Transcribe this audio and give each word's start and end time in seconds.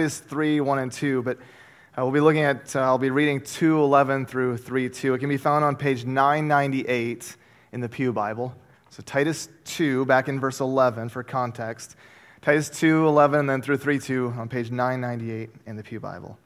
is 0.00 0.20
3, 0.20 0.60
1, 0.60 0.78
and 0.78 0.92
2, 0.92 1.22
but 1.22 1.38
uh, 1.38 2.04
we'll 2.04 2.12
be 2.12 2.20
looking 2.20 2.44
at, 2.44 2.76
uh, 2.76 2.82
I'll 2.82 2.98
be 2.98 3.10
reading 3.10 3.40
2, 3.40 3.82
11 3.82 4.26
through 4.26 4.58
3, 4.58 4.88
2. 4.88 5.14
It 5.14 5.18
can 5.18 5.28
be 5.28 5.36
found 5.36 5.64
on 5.64 5.74
page 5.74 6.04
998 6.04 7.36
in 7.72 7.80
the 7.80 7.88
Pew 7.88 8.12
Bible. 8.12 8.54
So 8.90 9.02
Titus 9.02 9.48
2, 9.64 10.06
back 10.06 10.28
in 10.28 10.38
verse 10.38 10.60
11 10.60 11.08
for 11.08 11.24
context. 11.24 11.96
Titus 12.42 12.70
2, 12.70 13.08
11, 13.08 13.40
and 13.40 13.50
then 13.50 13.60
through 13.60 13.78
3, 13.78 13.98
2 13.98 14.34
on 14.38 14.48
page 14.48 14.70
998 14.70 15.50
in 15.66 15.74
the 15.74 15.82
Pew 15.82 15.98
Bible. 15.98 16.38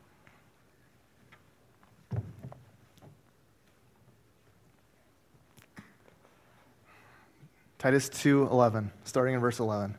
Titus 7.79 8.09
2, 8.09 8.49
11, 8.51 8.91
starting 9.05 9.35
in 9.35 9.41
verse 9.43 9.59
11. 9.59 9.99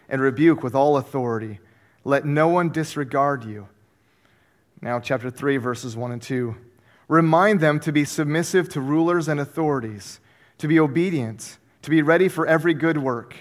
and 0.11 0.21
rebuke 0.21 0.61
with 0.61 0.75
all 0.75 0.97
authority. 0.97 1.59
Let 2.03 2.25
no 2.25 2.49
one 2.49 2.69
disregard 2.69 3.45
you. 3.45 3.69
Now, 4.81 4.99
chapter 4.99 5.31
3, 5.31 5.57
verses 5.57 5.95
1 5.95 6.11
and 6.11 6.21
2. 6.21 6.55
Remind 7.07 7.61
them 7.61 7.79
to 7.79 7.91
be 7.91 8.03
submissive 8.03 8.67
to 8.69 8.81
rulers 8.81 9.27
and 9.27 9.39
authorities, 9.39 10.19
to 10.57 10.67
be 10.67 10.79
obedient, 10.79 11.57
to 11.81 11.89
be 11.89 12.01
ready 12.01 12.27
for 12.27 12.45
every 12.45 12.73
good 12.73 12.97
work, 12.97 13.35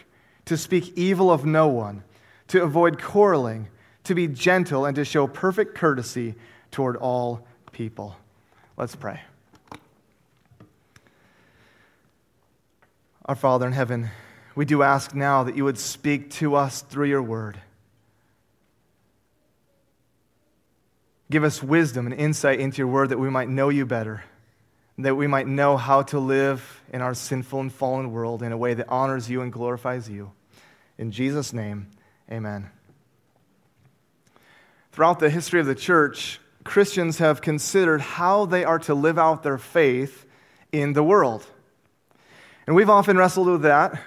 to 0.45 0.57
speak 0.57 0.97
evil 0.97 1.31
of 1.31 1.45
no 1.45 1.67
one, 1.69 2.05
to 2.49 2.63
avoid 2.63 3.03
quarreling, 3.03 3.69
to 4.05 4.15
be 4.15 4.29
gentle, 4.29 4.87
and 4.87 4.95
to 4.95 5.05
show 5.05 5.27
perfect 5.27 5.75
courtesy 5.75 6.35
toward 6.71 6.97
all 6.97 7.47
people. 7.73 8.17
Let's 8.77 8.95
pray. 8.95 9.21
Our 13.25 13.37
Father 13.37 13.67
in 13.67 13.73
heaven, 13.73 14.11
we 14.55 14.65
do 14.65 14.83
ask 14.83 15.15
now 15.15 15.45
that 15.45 15.57
you 15.57 15.65
would 15.65 15.79
speak 15.79 16.31
to 16.33 16.55
us 16.57 16.83
through 16.83 17.07
your 17.07 17.23
word. 17.23 17.61
Give 21.31 21.45
us 21.45 21.63
wisdom 21.63 22.07
and 22.07 22.15
insight 22.15 22.59
into 22.59 22.79
your 22.79 22.89
word 22.89 23.11
that 23.11 23.19
we 23.19 23.31
might 23.31 23.49
know 23.49 23.69
you 23.69 23.87
better, 23.87 24.25
that 24.99 25.15
we 25.15 25.29
might 25.29 25.47
know 25.47 25.77
how 25.77 26.03
to 26.03 26.19
live 26.19 26.83
in 26.93 27.01
our 27.01 27.15
sinful 27.15 27.61
and 27.61 27.73
fallen 27.73 28.11
world 28.11 28.43
in 28.43 28.51
a 28.51 28.57
way 28.57 28.75
that 28.75 28.89
honors 28.89 29.31
you 29.31 29.41
and 29.41 29.53
glorifies 29.53 30.11
you. 30.11 30.33
In 30.99 31.13
Jesus' 31.13 31.53
name, 31.53 31.87
amen. 32.31 32.69
Throughout 34.91 35.21
the 35.21 35.31
history 35.31 35.61
of 35.61 35.67
the 35.67 35.75
church, 35.77 36.41
Christians 36.65 37.19
have 37.19 37.41
considered 37.41 38.01
how 38.01 38.45
they 38.45 38.65
are 38.65 38.81
to 38.81 38.95
live 38.95 39.19
out 39.19 39.45
their 39.45 39.57
faith 39.57 40.27
in 40.73 40.93
the 40.93 41.03
world. 41.03 41.47
And 42.67 42.75
we've 42.75 42.91
often 42.91 43.17
wrestled 43.17 43.47
with 43.47 43.63
that 43.63 44.01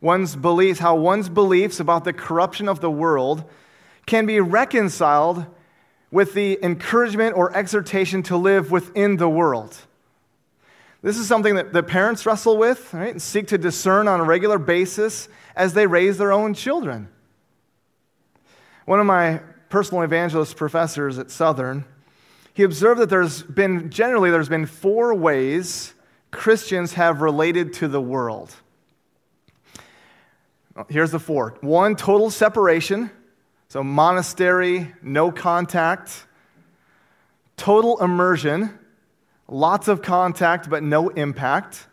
one's 0.00 0.36
beliefs, 0.36 0.80
how 0.80 0.94
one's 0.96 1.28
beliefs 1.28 1.80
about 1.80 2.04
the 2.04 2.12
corruption 2.12 2.68
of 2.68 2.80
the 2.80 2.90
world 2.90 3.44
can 4.06 4.26
be 4.26 4.40
reconciled 4.40 5.46
with 6.10 6.34
the 6.34 6.58
encouragement 6.62 7.36
or 7.36 7.54
exhortation 7.56 8.22
to 8.22 8.36
live 8.36 8.70
within 8.70 9.16
the 9.16 9.28
world. 9.28 9.76
This 11.02 11.18
is 11.18 11.28
something 11.28 11.54
that 11.54 11.72
the 11.72 11.82
parents 11.82 12.26
wrestle 12.26 12.56
with 12.56 12.92
right, 12.92 13.10
and 13.10 13.22
seek 13.22 13.48
to 13.48 13.58
discern 13.58 14.08
on 14.08 14.20
a 14.20 14.24
regular 14.24 14.58
basis 14.58 15.28
as 15.54 15.74
they 15.74 15.86
raise 15.86 16.18
their 16.18 16.32
own 16.32 16.54
children. 16.54 17.08
One 18.84 18.98
of 18.98 19.06
my 19.06 19.40
personal 19.68 20.02
evangelist 20.02 20.56
professors 20.56 21.18
at 21.18 21.30
Southern, 21.30 21.84
he 22.54 22.62
observed 22.62 23.00
that 23.00 23.10
there's 23.10 23.42
been 23.42 23.90
generally 23.90 24.30
there's 24.30 24.48
been 24.48 24.66
four 24.66 25.14
ways 25.14 25.94
Christians 26.30 26.94
have 26.94 27.20
related 27.20 27.72
to 27.74 27.88
the 27.88 28.00
world. 28.00 28.56
Oh, 30.78 30.86
here's 30.88 31.10
the 31.10 31.18
four 31.18 31.56
one, 31.60 31.96
total 31.96 32.30
separation. 32.30 33.10
So, 33.68 33.82
monastery, 33.82 34.94
no 35.02 35.32
contact. 35.32 36.24
Total 37.56 38.00
immersion, 38.02 38.78
lots 39.48 39.88
of 39.88 40.00
contact 40.00 40.70
but 40.70 40.84
no 40.84 41.08
impact. 41.08 41.88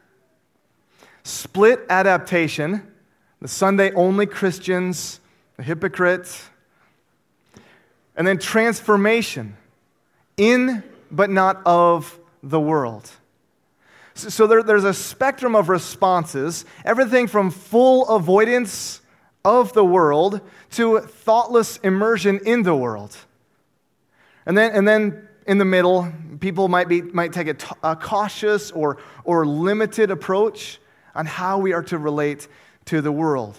Split 1.23 1.83
adaptation, 1.89 2.83
the 3.41 3.47
Sunday 3.47 3.91
only 3.93 4.27
Christians, 4.27 5.19
the 5.57 5.63
hypocrite. 5.63 6.39
And 8.15 8.27
then 8.27 8.37
transformation, 8.37 9.57
in 10.37 10.83
but 11.09 11.31
not 11.31 11.61
of 11.65 12.19
the 12.43 12.59
world. 12.59 13.09
So 14.15 14.47
there, 14.47 14.63
there's 14.63 14.85
a 14.85 14.93
spectrum 14.93 15.55
of 15.55 15.67
responses, 15.67 16.63
everything 16.85 17.27
from 17.27 17.51
full 17.51 18.07
avoidance 18.07 19.01
of 19.43 19.73
the 19.73 19.83
world 19.83 20.39
to 20.71 21.01
thoughtless 21.01 21.77
immersion 21.77 22.39
in 22.45 22.63
the 22.63 22.75
world. 22.75 23.15
And 24.45 24.57
then, 24.57 24.71
and 24.71 24.87
then 24.87 25.27
in 25.45 25.57
the 25.57 25.65
middle, 25.65 26.11
people 26.39 26.69
might, 26.69 26.87
be, 26.87 27.01
might 27.01 27.33
take 27.33 27.47
a, 27.47 27.77
a 27.83 27.95
cautious 27.97 28.71
or, 28.71 28.97
or 29.25 29.45
limited 29.45 30.11
approach 30.11 30.79
on 31.13 31.25
how 31.25 31.57
we 31.57 31.73
are 31.73 31.83
to 31.83 31.97
relate 31.97 32.47
to 32.85 33.01
the 33.01 33.11
world. 33.11 33.57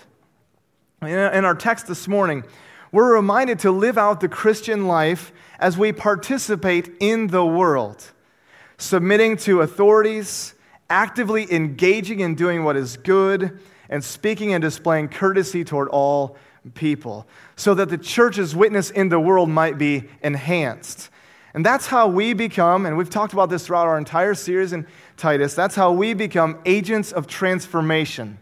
In 1.03 1.45
our 1.45 1.55
text 1.55 1.87
this 1.87 2.09
morning, 2.09 2.45
we're 2.93 3.15
reminded 3.15 3.59
to 3.61 3.71
live 3.71 3.99
out 3.99 4.21
the 4.21 4.28
Christian 4.28 4.87
life 4.87 5.33
as 5.59 5.77
we 5.77 5.93
participate 5.93 6.91
in 6.99 7.27
the 7.27 7.45
world 7.45 8.12
submitting 8.78 9.37
to 9.38 9.62
authorities, 9.62 10.54
actively 10.91 11.50
engaging 11.53 12.20
in 12.20 12.34
doing 12.34 12.64
what 12.64 12.76
is 12.76 12.97
good, 12.97 13.59
and 13.88 14.03
speaking 14.03 14.53
and 14.53 14.62
displaying 14.62 15.09
courtesy 15.09 15.64
toward 15.64 15.88
all 15.88 16.37
people, 16.75 17.26
so 17.54 17.75
that 17.75 17.88
the 17.88 17.98
church's 17.98 18.54
witness 18.54 18.91
in 18.91 19.09
the 19.09 19.20
world 19.20 19.48
might 19.48 19.78
be 19.78 20.04
enhanced. 20.22 21.10
And 21.54 21.65
that's 21.65 21.86
how 21.86 22.09
we 22.09 22.34
become, 22.34 22.84
and 22.84 22.98
we've 22.98 23.09
talked 23.09 23.32
about 23.32 23.48
this 23.48 23.66
throughout 23.66 23.86
our 23.86 23.97
entire 23.97 24.34
series 24.34 24.72
in 24.72 24.86
Titus, 25.16 25.54
that's 25.54 25.75
how 25.75 25.92
we 25.92 26.12
become 26.12 26.59
agents 26.66 27.12
of 27.12 27.26
transformation. 27.26 28.38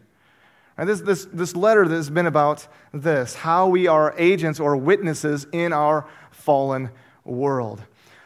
And 0.77 0.89
this, 0.89 1.01
this, 1.01 1.27
this 1.33 1.55
letter 1.55 1.85
has 1.85 2.11
been 2.11 2.27
about 2.27 2.67
this 2.93 3.35
how 3.37 3.69
we 3.69 3.87
are 3.87 4.15
agents 4.19 4.59
or 4.59 4.77
witnesses 4.77 5.47
in 5.53 5.73
our 5.73 6.07
fallen 6.33 6.91
world. 7.25 7.83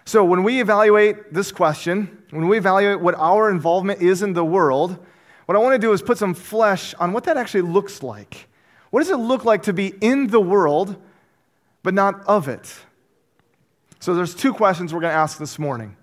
So, 0.08 0.24
when 0.24 0.42
we 0.42 0.58
evaluate 0.62 1.34
this 1.34 1.52
question, 1.52 2.22
when 2.30 2.48
we 2.48 2.56
evaluate 2.56 2.98
what 2.98 3.14
our 3.16 3.50
involvement 3.50 4.00
is 4.00 4.22
in 4.22 4.32
the 4.32 4.42
world, 4.42 4.96
what 5.44 5.54
I 5.54 5.58
want 5.58 5.74
to 5.74 5.78
do 5.78 5.92
is 5.92 6.00
put 6.00 6.16
some 6.16 6.32
flesh 6.32 6.94
on 6.94 7.12
what 7.12 7.24
that 7.24 7.36
actually 7.36 7.70
looks 7.70 8.02
like. 8.02 8.48
What 8.88 9.00
does 9.00 9.10
it 9.10 9.18
look 9.18 9.44
like 9.44 9.64
to 9.64 9.74
be 9.74 9.88
in 10.00 10.28
the 10.28 10.40
world, 10.40 10.96
but 11.82 11.92
not 11.92 12.24
of 12.24 12.48
it? 12.48 12.74
So, 14.00 14.14
there's 14.14 14.34
two 14.34 14.54
questions 14.54 14.94
we're 14.94 15.02
going 15.02 15.12
to 15.12 15.18
ask 15.18 15.36
this 15.36 15.58
morning 15.58 15.94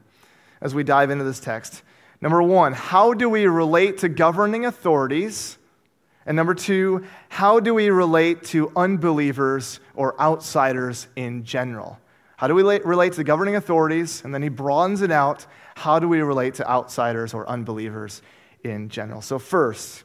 as 0.61 0.75
we 0.75 0.83
dive 0.83 1.09
into 1.09 1.23
this 1.23 1.39
text. 1.39 1.81
Number 2.21 2.43
one, 2.43 2.73
how 2.73 3.15
do 3.15 3.27
we 3.27 3.47
relate 3.47 3.97
to 4.01 4.07
governing 4.07 4.67
authorities? 4.67 5.57
And 6.27 6.35
number 6.35 6.53
two, 6.53 7.05
how 7.29 7.59
do 7.59 7.73
we 7.73 7.89
relate 7.89 8.43
to 8.43 8.71
unbelievers 8.75 9.79
or 9.95 10.15
outsiders 10.21 11.07
in 11.15 11.43
general? 11.43 11.97
How 12.37 12.47
do 12.47 12.55
we 12.55 12.63
relate 12.63 13.13
to 13.13 13.23
governing 13.23 13.55
authorities? 13.55 14.23
And 14.23 14.33
then 14.33 14.41
he 14.41 14.49
broadens 14.49 15.01
it 15.01 15.11
out. 15.11 15.45
How 15.75 15.99
do 15.99 16.07
we 16.07 16.21
relate 16.21 16.55
to 16.55 16.69
outsiders 16.69 17.33
or 17.33 17.47
unbelievers 17.49 18.21
in 18.63 18.89
general? 18.89 19.21
So, 19.21 19.39
first, 19.39 20.03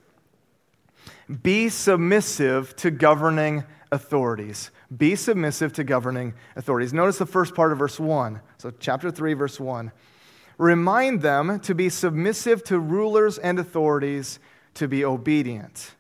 be 1.43 1.69
submissive 1.69 2.75
to 2.77 2.91
governing 2.91 3.65
authorities. 3.91 4.71
Be 4.97 5.17
submissive 5.17 5.73
to 5.75 5.85
governing 5.85 6.35
authorities. 6.57 6.93
Notice 6.93 7.19
the 7.19 7.27
first 7.27 7.55
part 7.55 7.73
of 7.73 7.79
verse 7.79 7.99
1. 7.99 8.41
So, 8.59 8.73
chapter 8.79 9.11
3, 9.11 9.35
verse 9.35 9.59
1. 9.59 9.91
Remind 10.59 11.23
them 11.23 11.59
to 11.61 11.75
be 11.75 11.89
submissive 11.89 12.63
to 12.65 12.79
rulers 12.79 13.39
and 13.39 13.59
authorities, 13.59 14.39
to 14.75 14.87
be 14.87 15.05
obedient. 15.05 15.95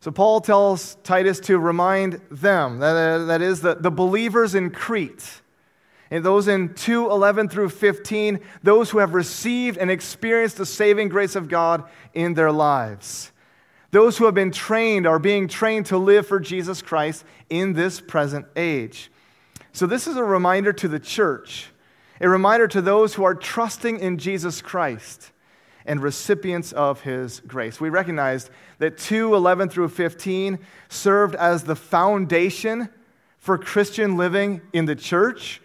So, 0.00 0.12
Paul 0.12 0.40
tells 0.40 0.94
Titus 1.02 1.40
to 1.40 1.58
remind 1.58 2.20
them, 2.30 2.78
that, 2.78 3.24
that 3.26 3.42
is, 3.42 3.60
the, 3.62 3.74
the 3.74 3.90
believers 3.90 4.54
in 4.54 4.70
Crete, 4.70 5.42
and 6.10 6.24
those 6.24 6.46
in 6.46 6.72
2 6.74 7.10
11 7.10 7.48
through 7.48 7.70
15, 7.70 8.38
those 8.62 8.90
who 8.90 8.98
have 8.98 9.12
received 9.12 9.76
and 9.76 9.90
experienced 9.90 10.56
the 10.56 10.66
saving 10.66 11.08
grace 11.08 11.34
of 11.34 11.48
God 11.48 11.84
in 12.14 12.34
their 12.34 12.52
lives, 12.52 13.32
Those 13.90 14.18
who 14.18 14.26
have 14.26 14.34
been 14.34 14.52
trained 14.52 15.06
are 15.06 15.18
being 15.18 15.48
trained 15.48 15.86
to 15.86 15.98
live 15.98 16.26
for 16.26 16.38
Jesus 16.38 16.80
Christ 16.80 17.24
in 17.50 17.72
this 17.72 18.00
present 18.00 18.46
age. 18.54 19.10
So, 19.72 19.86
this 19.86 20.06
is 20.06 20.16
a 20.16 20.24
reminder 20.24 20.72
to 20.74 20.88
the 20.88 21.00
church, 21.00 21.70
a 22.20 22.28
reminder 22.28 22.68
to 22.68 22.80
those 22.80 23.14
who 23.14 23.24
are 23.24 23.34
trusting 23.34 23.98
in 23.98 24.18
Jesus 24.18 24.62
Christ 24.62 25.32
and 25.88 26.02
recipients 26.02 26.70
of 26.72 27.00
his 27.00 27.40
grace. 27.40 27.80
We 27.80 27.88
recognized 27.88 28.50
that 28.78 28.98
2 28.98 29.34
11 29.34 29.70
through 29.70 29.88
15 29.88 30.58
served 30.88 31.34
as 31.34 31.64
the 31.64 31.74
foundation 31.74 32.88
for 33.38 33.58
Christian 33.58 34.16
living 34.16 34.60
in 34.72 34.84
the 34.84 34.94
church 34.94 35.60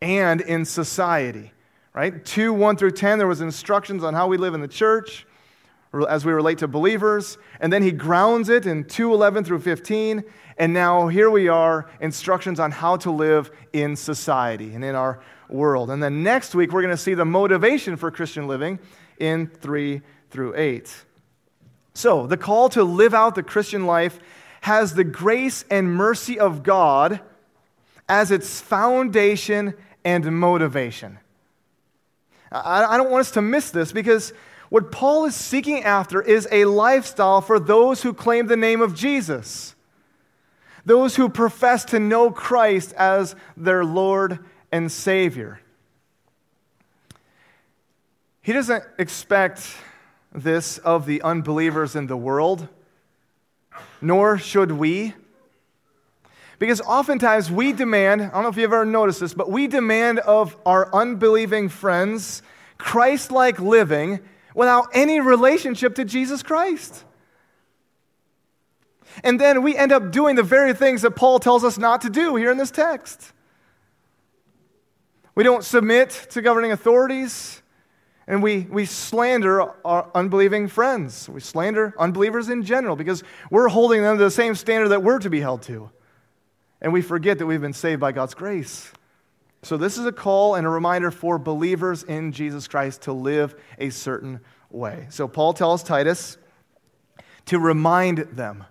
and 0.00 0.40
in 0.40 0.64
society. 0.64 1.52
Right? 1.92 2.24
2 2.24 2.54
1 2.54 2.76
through 2.76 2.92
10, 2.92 3.18
there 3.18 3.26
was 3.26 3.40
instructions 3.40 4.04
on 4.04 4.14
how 4.14 4.28
we 4.28 4.38
live 4.38 4.54
in 4.54 4.60
the 4.60 4.68
church 4.68 5.26
as 6.08 6.24
we 6.24 6.32
relate 6.32 6.58
to 6.58 6.68
believers. 6.68 7.36
And 7.58 7.72
then 7.72 7.82
he 7.82 7.90
grounds 7.90 8.48
it 8.48 8.64
in 8.64 8.84
2:11 8.84 9.44
through 9.44 9.58
15. 9.58 10.22
And 10.56 10.72
now 10.72 11.08
here 11.08 11.30
we 11.30 11.48
are, 11.48 11.90
instructions 12.00 12.60
on 12.60 12.70
how 12.70 12.96
to 12.98 13.10
live 13.10 13.50
in 13.72 13.96
society 13.96 14.74
and 14.74 14.84
in 14.84 14.94
our 14.94 15.18
world. 15.48 15.90
And 15.90 16.02
then 16.02 16.22
next 16.22 16.54
week, 16.54 16.72
we're 16.72 16.82
going 16.82 16.94
to 16.94 17.02
see 17.02 17.14
the 17.14 17.24
motivation 17.24 17.96
for 17.96 18.10
Christian 18.10 18.46
living 18.46 18.78
in 19.20 19.46
3 19.46 20.02
through 20.30 20.54
8. 20.56 21.04
So, 21.94 22.26
the 22.26 22.36
call 22.36 22.68
to 22.70 22.82
live 22.82 23.14
out 23.14 23.34
the 23.34 23.42
Christian 23.42 23.86
life 23.86 24.18
has 24.62 24.94
the 24.94 25.04
grace 25.04 25.64
and 25.70 25.94
mercy 25.94 26.38
of 26.38 26.62
God 26.62 27.20
as 28.08 28.30
its 28.30 28.60
foundation 28.60 29.74
and 30.04 30.38
motivation. 30.38 31.18
I, 32.52 32.96
don't 32.96 33.10
want 33.10 33.20
us 33.20 33.30
to 33.32 33.42
miss 33.42 33.70
this 33.70 33.92
because 33.92 34.32
what 34.70 34.90
Paul 34.90 35.24
is 35.26 35.36
seeking 35.36 35.84
after 35.84 36.20
is 36.20 36.48
a 36.50 36.64
lifestyle 36.64 37.40
for 37.40 37.60
those 37.60 38.02
who 38.02 38.12
claim 38.12 38.46
the 38.46 38.56
name 38.56 38.80
of 38.80 38.94
Jesus, 38.94 39.74
those 40.84 41.16
who 41.16 41.28
profess 41.28 41.84
to 41.86 42.00
know 42.00 42.30
Christ 42.30 42.92
as 42.94 43.36
their 43.56 43.84
Lord 43.84 44.40
and 44.72 44.90
Savior. 44.90 45.60
He 48.42 48.52
doesn't 48.52 48.84
expect 48.98 49.74
this 50.32 50.78
of 50.78 51.06
the 51.06 51.22
unbelievers 51.22 51.96
in 51.96 52.06
the 52.06 52.16
world, 52.16 52.68
nor 54.00 54.38
should 54.38 54.72
we. 54.72 55.14
Because 56.58 56.80
oftentimes 56.82 57.50
we 57.50 57.72
demand, 57.72 58.22
I 58.22 58.28
don't 58.28 58.42
know 58.42 58.48
if 58.48 58.56
you've 58.56 58.72
ever 58.72 58.84
noticed 58.84 59.20
this, 59.20 59.34
but 59.34 59.50
we 59.50 59.66
demand 59.66 60.18
of 60.20 60.56
our 60.66 60.94
unbelieving 60.94 61.68
friends 61.68 62.42
Christ 62.76 63.30
like 63.30 63.60
living 63.60 64.20
without 64.54 64.88
any 64.92 65.20
relationship 65.20 65.94
to 65.96 66.04
Jesus 66.04 66.42
Christ. 66.42 67.04
And 69.24 69.40
then 69.40 69.62
we 69.62 69.76
end 69.76 69.92
up 69.92 70.12
doing 70.12 70.36
the 70.36 70.42
very 70.42 70.72
things 70.72 71.02
that 71.02 71.12
Paul 71.12 71.40
tells 71.40 71.64
us 71.64 71.78
not 71.78 72.02
to 72.02 72.10
do 72.10 72.36
here 72.36 72.50
in 72.50 72.58
this 72.58 72.70
text. 72.70 73.32
We 75.34 75.44
don't 75.44 75.64
submit 75.64 76.10
to 76.30 76.42
governing 76.42 76.72
authorities, 76.72 77.62
and 78.30 78.44
we, 78.44 78.60
we 78.70 78.84
slander 78.84 79.60
our 79.84 80.08
unbelieving 80.14 80.68
friends. 80.68 81.28
We 81.28 81.40
slander 81.40 81.92
unbelievers 81.98 82.48
in 82.48 82.62
general 82.62 82.94
because 82.94 83.24
we're 83.50 83.66
holding 83.66 84.02
them 84.02 84.18
to 84.18 84.22
the 84.22 84.30
same 84.30 84.54
standard 84.54 84.90
that 84.90 85.02
we're 85.02 85.18
to 85.18 85.28
be 85.28 85.40
held 85.40 85.62
to. 85.62 85.90
And 86.80 86.92
we 86.92 87.02
forget 87.02 87.38
that 87.38 87.46
we've 87.46 87.60
been 87.60 87.72
saved 87.72 88.00
by 88.00 88.12
God's 88.12 88.34
grace. 88.34 88.92
So, 89.62 89.76
this 89.76 89.98
is 89.98 90.06
a 90.06 90.12
call 90.12 90.54
and 90.54 90.64
a 90.64 90.70
reminder 90.70 91.10
for 91.10 91.40
believers 91.40 92.04
in 92.04 92.30
Jesus 92.30 92.68
Christ 92.68 93.02
to 93.02 93.12
live 93.12 93.56
a 93.80 93.90
certain 93.90 94.38
way. 94.70 95.08
So, 95.10 95.26
Paul 95.26 95.52
tells 95.52 95.82
Titus 95.82 96.38
to 97.46 97.58
remind 97.58 98.18
them, 98.18 98.64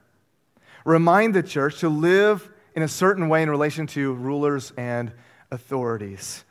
remind 0.86 1.36
the 1.36 1.44
church 1.44 1.82
to 1.82 1.90
live 1.90 2.50
in 2.78 2.82
a 2.82 2.88
certain 2.88 3.28
way 3.28 3.44
in 3.44 3.50
relation 3.50 3.88
to 3.88 4.14
rulers 4.14 4.72
and 4.78 5.12
authorities. 5.52 6.46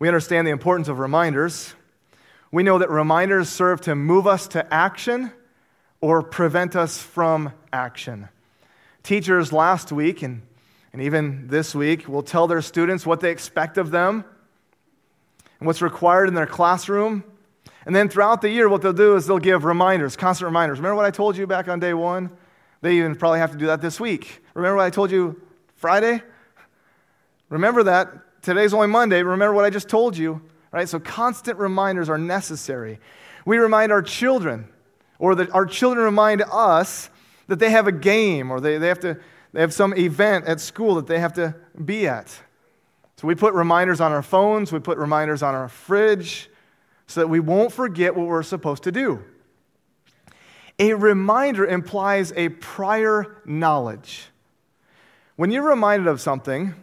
We 0.00 0.08
understand 0.08 0.48
the 0.48 0.52
importance 0.52 0.88
of 0.88 0.98
reminders. 0.98 1.76
We 2.52 2.62
know 2.62 2.78
that 2.78 2.90
reminders 2.90 3.48
serve 3.48 3.80
to 3.82 3.94
move 3.94 4.26
us 4.26 4.48
to 4.48 4.72
action 4.72 5.32
or 6.00 6.22
prevent 6.22 6.74
us 6.76 7.00
from 7.00 7.52
action. 7.72 8.28
Teachers 9.02 9.52
last 9.52 9.92
week 9.92 10.22
and 10.22 10.42
and 10.92 11.02
even 11.02 11.46
this 11.48 11.74
week 11.74 12.08
will 12.08 12.22
tell 12.22 12.46
their 12.46 12.62
students 12.62 13.06
what 13.06 13.20
they 13.20 13.30
expect 13.30 13.78
of 13.78 13.90
them 13.90 14.24
and 15.58 15.66
what's 15.66 15.82
required 15.82 16.28
in 16.28 16.34
their 16.34 16.46
classroom. 16.46 17.22
And 17.86 17.94
then 17.94 18.08
throughout 18.08 18.42
the 18.42 18.50
year, 18.50 18.68
what 18.68 18.82
they'll 18.82 18.92
do 18.92 19.16
is 19.16 19.26
they'll 19.26 19.38
give 19.38 19.64
reminders, 19.64 20.16
constant 20.16 20.46
reminders. 20.46 20.78
Remember 20.78 20.96
what 20.96 21.04
I 21.04 21.10
told 21.10 21.36
you 21.36 21.46
back 21.46 21.68
on 21.68 21.80
day 21.80 21.94
one? 21.94 22.30
They 22.82 22.96
even 22.96 23.14
probably 23.14 23.38
have 23.38 23.52
to 23.52 23.58
do 23.58 23.66
that 23.66 23.80
this 23.80 24.00
week. 24.00 24.42
Remember 24.54 24.76
what 24.76 24.84
I 24.84 24.90
told 24.90 25.10
you 25.10 25.40
Friday? 25.76 26.22
Remember 27.48 27.84
that. 27.84 28.42
Today's 28.42 28.74
only 28.74 28.88
Monday. 28.88 29.22
Remember 29.22 29.54
what 29.54 29.64
I 29.64 29.70
just 29.70 29.88
told 29.88 30.16
you, 30.16 30.40
right? 30.72 30.88
So 30.88 30.98
constant 31.00 31.58
reminders 31.58 32.08
are 32.08 32.18
necessary. 32.18 32.98
We 33.44 33.58
remind 33.58 33.92
our 33.92 34.02
children, 34.02 34.68
or 35.18 35.34
that 35.34 35.50
our 35.50 35.66
children 35.66 36.04
remind 36.04 36.42
us 36.42 37.10
that 37.48 37.58
they 37.58 37.70
have 37.70 37.86
a 37.86 37.92
game, 37.92 38.50
or 38.50 38.60
they, 38.60 38.78
they 38.78 38.88
have 38.88 39.00
to 39.00 39.18
they 39.52 39.60
have 39.60 39.74
some 39.74 39.94
event 39.96 40.46
at 40.46 40.60
school 40.60 40.94
that 40.96 41.06
they 41.06 41.18
have 41.18 41.32
to 41.34 41.54
be 41.84 42.06
at. 42.06 42.28
So 43.16 43.26
we 43.26 43.34
put 43.34 43.52
reminders 43.52 44.00
on 44.00 44.12
our 44.12 44.22
phones, 44.22 44.72
we 44.72 44.78
put 44.78 44.96
reminders 44.96 45.42
on 45.42 45.54
our 45.54 45.68
fridge 45.68 46.48
so 47.06 47.20
that 47.20 47.26
we 47.26 47.40
won't 47.40 47.72
forget 47.72 48.14
what 48.14 48.26
we're 48.28 48.42
supposed 48.42 48.84
to 48.84 48.92
do. 48.92 49.24
A 50.78 50.94
reminder 50.94 51.66
implies 51.66 52.32
a 52.36 52.48
prior 52.48 53.42
knowledge. 53.44 54.28
When 55.36 55.50
you're 55.50 55.68
reminded 55.68 56.06
of 56.06 56.20
something, 56.20 56.74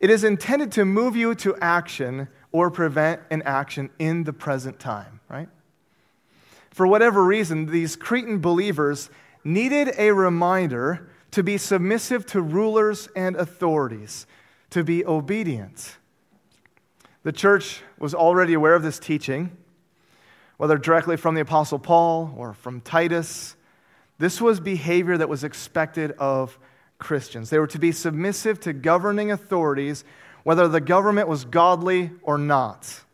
it 0.00 0.10
is 0.10 0.24
intended 0.24 0.72
to 0.72 0.84
move 0.84 1.16
you 1.16 1.34
to 1.36 1.56
action 1.60 2.28
or 2.52 2.70
prevent 2.70 3.20
an 3.30 3.42
action 3.42 3.90
in 3.98 4.24
the 4.24 4.32
present 4.32 4.78
time, 4.78 5.20
right? 5.28 5.48
For 6.70 6.86
whatever 6.86 7.24
reason, 7.24 7.66
these 7.66 7.96
Cretan 7.96 8.38
believers 8.38 9.10
needed 9.44 9.94
a 9.98 10.12
reminder 10.12 11.10
to 11.32 11.42
be 11.42 11.58
submissive 11.58 12.24
to 12.26 12.40
rulers 12.40 13.08
and 13.14 13.36
authorities, 13.36 14.26
to 14.70 14.82
be 14.82 15.04
obedient. 15.04 15.96
The 17.22 17.32
church 17.32 17.82
was 17.98 18.14
already 18.14 18.54
aware 18.54 18.74
of 18.74 18.82
this 18.82 18.98
teaching, 18.98 19.56
whether 20.56 20.78
directly 20.78 21.16
from 21.16 21.34
the 21.34 21.40
Apostle 21.40 21.78
Paul 21.78 22.34
or 22.36 22.54
from 22.54 22.80
Titus. 22.80 23.56
This 24.18 24.40
was 24.40 24.60
behavior 24.60 25.16
that 25.18 25.28
was 25.28 25.44
expected 25.44 26.12
of 26.12 26.58
Christians. 26.98 27.50
They 27.50 27.58
were 27.58 27.66
to 27.68 27.78
be 27.78 27.92
submissive 27.92 28.58
to 28.60 28.72
governing 28.72 29.30
authorities, 29.30 30.04
whether 30.48 30.66
the 30.66 30.80
government 30.80 31.28
was 31.28 31.44
godly 31.44 32.10
or 32.22 32.38
not. 32.38 33.04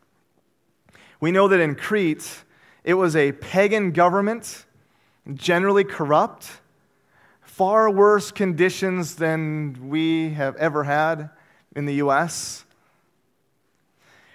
We 1.19 1.33
know 1.33 1.49
that 1.49 1.59
in 1.59 1.75
Crete, 1.75 2.45
it 2.85 2.95
was 2.95 3.17
a 3.17 3.33
pagan 3.33 3.91
government, 3.91 4.65
generally 5.35 5.83
corrupt 5.83 6.49
far 7.43 7.91
worse 7.91 8.31
conditions 8.31 9.17
than 9.17 9.89
we 9.89 10.31
have 10.35 10.55
ever 10.59 10.85
had 10.85 11.31
in 11.75 11.87
the 11.87 11.95
U.S. 11.95 12.65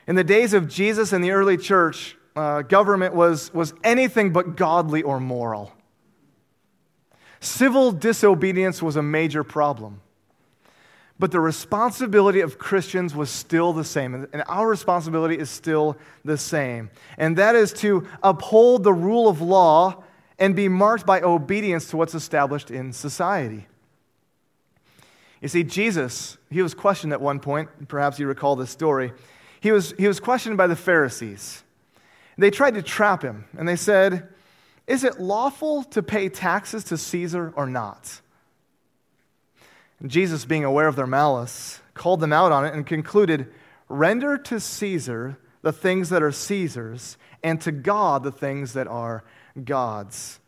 In 0.06 0.18
the 0.18 0.24
days 0.26 0.54
of 0.54 0.68
Jesus 0.68 1.14
and 1.14 1.24
the 1.24 1.32
early 1.32 1.56
church, 1.56 2.18
uh, 2.36 2.64
government 2.64 3.16
was, 3.16 3.54
was 3.54 3.74
anything 3.82 4.34
but 4.34 4.58
godly 4.58 5.04
or 5.04 5.22
moral. 5.22 5.72
Civil 7.40 7.94
disobedience 7.94 8.84
was 8.84 8.98
a 8.98 9.02
major 9.02 9.46
problem. 9.46 10.02
But 11.20 11.32
the 11.32 11.42
responsibility 11.42 12.40
of 12.40 12.58
Christians 12.58 13.14
was 13.14 13.30
still 13.30 13.74
the 13.74 13.84
same. 13.84 14.28
And 14.32 14.44
our 14.48 14.68
responsibility 14.68 15.38
is 15.38 15.50
still 15.50 15.98
the 16.24 16.38
same. 16.38 16.90
And 17.18 17.38
that 17.38 17.56
is 17.56 17.74
to 17.74 18.08
uphold 18.24 18.86
the 18.86 18.94
rule 18.94 19.28
of 19.28 19.42
law 19.42 20.04
and 20.40 20.56
be 20.56 20.70
marked 20.70 21.06
by 21.06 21.20
obedience 21.20 21.90
to 21.90 21.98
what's 21.98 22.16
established 22.16 22.72
in 22.72 22.94
society. 22.94 23.68
You 25.42 25.50
see, 25.50 25.64
Jesus, 25.64 26.38
he 26.50 26.62
was 26.62 26.74
questioned 26.74 27.12
at 27.12 27.22
one 27.22 27.42
point, 27.42 27.90
perhaps 27.90 28.18
you 28.18 28.28
recall 28.28 28.56
this 28.56 28.70
story. 28.70 29.12
He 29.60 29.72
was, 29.72 29.94
he 29.98 30.08
was 30.08 30.22
questioned 30.22 30.58
by 30.58 30.68
the 30.68 30.76
Pharisees. 30.76 31.64
They 32.38 32.52
tried 32.52 32.76
to 32.76 32.82
trap 32.82 33.22
him, 33.22 33.46
and 33.58 33.68
they 33.68 33.76
said, 33.76 34.30
Is 34.88 35.04
it 35.04 35.20
lawful 35.20 35.84
to 35.86 36.02
pay 36.02 36.30
taxes 36.30 36.86
to 36.86 36.98
Caesar 36.98 37.54
or 37.58 37.68
not? 37.68 38.22
And 40.00 40.10
Jesus, 40.10 40.46
being 40.46 40.64
aware 40.64 40.88
of 40.88 40.96
their 40.96 41.08
malice, 41.08 41.82
called 41.94 42.20
them 42.20 42.34
out 42.34 42.52
on 42.52 42.66
it 42.66 42.74
and 42.74 42.86
concluded, 42.86 43.52
Render 43.88 44.38
to 44.38 44.60
Caesar 44.60 45.38
the 45.62 45.74
things 45.74 46.10
that 46.10 46.24
are 46.24 46.32
Caesar's, 46.32 47.18
and 47.44 47.60
to 47.62 47.72
God 47.72 48.24
the 48.24 48.32
things 48.32 48.74
that 48.74 48.88
are 48.88 49.24
gods. 49.66 50.40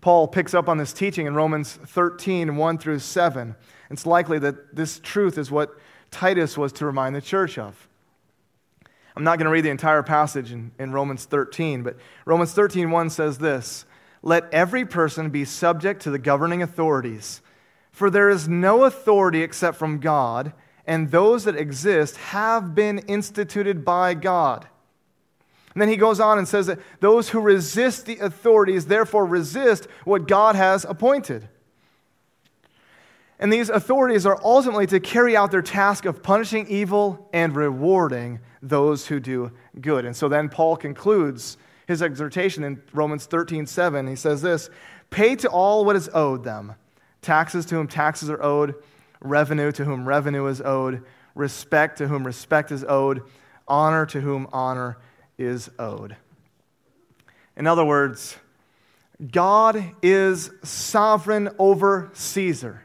Paul 0.00 0.28
picks 0.28 0.54
up 0.54 0.68
on 0.68 0.78
this 0.78 0.92
teaching 0.92 1.26
in 1.26 1.34
Romans 1.34 1.72
13, 1.72 2.56
1 2.56 2.78
through 2.78 2.98
7. 2.98 3.56
It's 3.90 4.06
likely 4.06 4.38
that 4.40 4.74
this 4.74 4.98
truth 4.98 5.38
is 5.38 5.50
what 5.50 5.76
Titus 6.10 6.58
was 6.58 6.72
to 6.74 6.86
remind 6.86 7.16
the 7.16 7.20
church 7.20 7.58
of. 7.58 7.88
I'm 9.16 9.24
not 9.24 9.38
going 9.38 9.46
to 9.46 9.50
read 9.50 9.64
the 9.64 9.70
entire 9.70 10.02
passage 10.02 10.52
in, 10.52 10.72
in 10.78 10.92
Romans 10.92 11.24
13, 11.24 11.82
but 11.82 11.96
Romans 12.24 12.52
13, 12.52 12.90
1 12.90 13.10
says 13.10 13.38
this 13.38 13.84
let 14.22 14.52
every 14.52 14.86
person 14.86 15.30
be 15.30 15.44
subject 15.44 16.02
to 16.02 16.10
the 16.10 16.18
governing 16.18 16.62
authorities. 16.62 17.42
For 17.94 18.10
there 18.10 18.28
is 18.28 18.48
no 18.48 18.82
authority 18.82 19.42
except 19.42 19.76
from 19.76 20.00
God, 20.00 20.52
and 20.84 21.12
those 21.12 21.44
that 21.44 21.54
exist 21.54 22.16
have 22.16 22.74
been 22.74 22.98
instituted 22.98 23.84
by 23.84 24.14
God. 24.14 24.66
And 25.72 25.80
then 25.80 25.88
he 25.88 25.96
goes 25.96 26.18
on 26.18 26.36
and 26.36 26.48
says 26.48 26.66
that 26.66 26.80
those 26.98 27.28
who 27.28 27.38
resist 27.38 28.04
the 28.04 28.18
authorities 28.18 28.86
therefore 28.86 29.24
resist 29.24 29.86
what 30.02 30.26
God 30.26 30.56
has 30.56 30.84
appointed. 30.84 31.48
And 33.38 33.52
these 33.52 33.70
authorities 33.70 34.26
are 34.26 34.40
ultimately 34.42 34.88
to 34.88 34.98
carry 34.98 35.36
out 35.36 35.52
their 35.52 35.62
task 35.62 36.04
of 36.04 36.20
punishing 36.20 36.66
evil 36.66 37.28
and 37.32 37.54
rewarding 37.54 38.40
those 38.60 39.06
who 39.06 39.20
do 39.20 39.52
good. 39.80 40.04
And 40.04 40.16
so 40.16 40.28
then 40.28 40.48
Paul 40.48 40.76
concludes 40.76 41.58
his 41.86 42.02
exhortation 42.02 42.64
in 42.64 42.82
Romans 42.92 43.26
13 43.26 43.66
7. 43.66 44.08
He 44.08 44.16
says 44.16 44.42
this 44.42 44.68
Pay 45.10 45.36
to 45.36 45.48
all 45.48 45.84
what 45.84 45.94
is 45.94 46.10
owed 46.12 46.42
them 46.42 46.74
taxes 47.24 47.66
to 47.66 47.74
whom 47.74 47.88
taxes 47.88 48.30
are 48.30 48.42
owed, 48.42 48.74
revenue 49.20 49.72
to 49.72 49.84
whom 49.84 50.06
revenue 50.06 50.46
is 50.46 50.60
owed, 50.60 51.02
respect 51.34 51.98
to 51.98 52.06
whom 52.06 52.24
respect 52.24 52.70
is 52.70 52.84
owed, 52.88 53.22
honor 53.66 54.06
to 54.06 54.20
whom 54.20 54.46
honor 54.52 54.98
is 55.38 55.70
owed. 55.78 56.16
In 57.56 57.66
other 57.66 57.84
words, 57.84 58.36
God 59.32 59.94
is 60.02 60.50
sovereign 60.62 61.48
over 61.58 62.10
Caesar. 62.14 62.82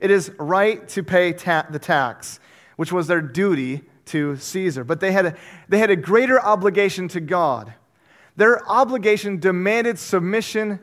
It 0.00 0.10
is 0.10 0.30
right 0.38 0.86
to 0.90 1.02
pay 1.02 1.32
ta- 1.32 1.66
the 1.68 1.78
tax, 1.78 2.38
which 2.76 2.92
was 2.92 3.06
their 3.06 3.22
duty 3.22 3.82
to 4.06 4.36
Caesar. 4.36 4.84
But 4.84 5.00
they 5.00 5.12
had, 5.12 5.26
a, 5.26 5.34
they 5.68 5.78
had 5.78 5.90
a 5.90 5.96
greater 5.96 6.40
obligation 6.40 7.08
to 7.08 7.20
God. 7.20 7.72
Their 8.36 8.66
obligation 8.68 9.40
demanded 9.40 9.98
submission 9.98 10.78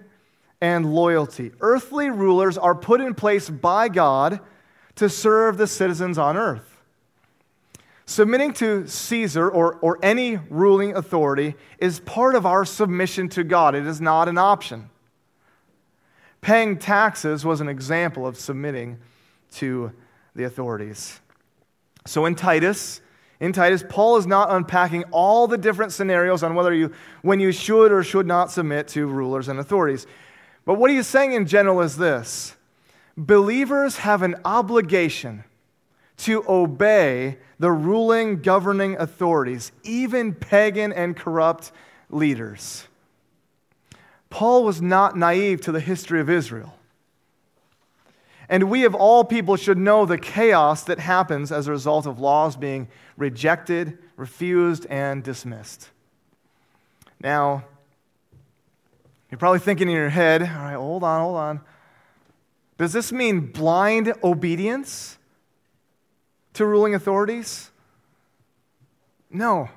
and 0.63 0.95
loyalty. 0.95 1.51
Earthly 1.59 2.09
rulers 2.09 2.57
are 2.57 2.73
put 2.73 3.01
in 3.01 3.13
place 3.15 3.49
by 3.49 3.89
God 3.89 4.39
to 4.95 5.09
serve 5.09 5.57
the 5.57 5.67
citizens 5.67 6.17
on 6.17 6.37
earth. 6.37 6.81
Submitting 8.05 8.53
to 8.53 8.87
Caesar 8.87 9.49
or, 9.49 9.75
or 9.75 9.99
any 10.01 10.37
ruling 10.49 10.95
authority 10.95 11.55
is 11.79 11.99
part 11.99 12.33
of 12.33 12.45
our 12.45 12.63
submission 12.63 13.27
to 13.29 13.43
God. 13.43 13.75
It 13.75 13.85
is 13.85 13.99
not 13.99 14.29
an 14.29 14.37
option. 14.37 14.89
Paying 16.39 16.77
taxes 16.77 17.43
was 17.43 17.59
an 17.59 17.67
example 17.67 18.25
of 18.25 18.37
submitting 18.37 18.99
to 19.55 19.91
the 20.33 20.45
authorities. 20.45 21.19
So 22.05 22.25
in 22.25 22.35
Titus, 22.35 23.01
in 23.41 23.51
Titus, 23.51 23.83
Paul 23.89 24.15
is 24.15 24.25
not 24.25 24.49
unpacking 24.49 25.03
all 25.11 25.45
the 25.47 25.57
different 25.57 25.91
scenarios 25.91 26.41
on 26.41 26.55
whether 26.55 26.73
you 26.73 26.93
when 27.21 27.41
you 27.41 27.51
should 27.51 27.91
or 27.91 28.01
should 28.01 28.25
not 28.25 28.49
submit 28.49 28.87
to 28.89 29.05
rulers 29.05 29.49
and 29.49 29.59
authorities. 29.59 30.07
But 30.65 30.75
what 30.75 30.91
he's 30.91 31.07
saying 31.07 31.33
in 31.33 31.45
general 31.45 31.81
is 31.81 31.97
this. 31.97 32.55
Believers 33.17 33.97
have 33.97 34.21
an 34.21 34.35
obligation 34.45 35.43
to 36.17 36.43
obey 36.47 37.37
the 37.59 37.71
ruling, 37.71 38.41
governing 38.41 38.95
authorities, 38.97 39.71
even 39.83 40.33
pagan 40.33 40.93
and 40.93 41.15
corrupt 41.15 41.71
leaders. 42.09 42.87
Paul 44.29 44.63
was 44.63 44.81
not 44.81 45.17
naive 45.17 45.61
to 45.61 45.71
the 45.71 45.79
history 45.79 46.19
of 46.19 46.29
Israel. 46.29 46.75
And 48.49 48.69
we, 48.69 48.85
of 48.85 48.95
all 48.95 49.23
people, 49.23 49.55
should 49.55 49.77
know 49.77 50.05
the 50.05 50.17
chaos 50.17 50.83
that 50.83 50.99
happens 50.99 51.51
as 51.51 51.67
a 51.67 51.71
result 51.71 52.05
of 52.05 52.19
laws 52.19 52.55
being 52.55 52.87
rejected, 53.17 53.97
refused, 54.17 54.85
and 54.89 55.23
dismissed. 55.23 55.89
Now, 57.21 57.65
you're 59.33 59.39
probably 59.39 59.57
thinking 59.57 59.87
in 59.87 59.95
your 59.95 60.09
head, 60.09 60.43
all 60.43 60.47
right, 60.47 60.75
hold 60.75 61.03
on, 61.03 61.21
hold 61.21 61.37
on. 61.37 61.61
Does 62.77 62.93
this 62.93 63.11
mean 63.11 63.51
blind 63.51 64.13
obedience 64.23 65.17
to 66.53 66.67
ruling 66.67 66.93
authorities? 66.93 67.71
No. 69.31 69.69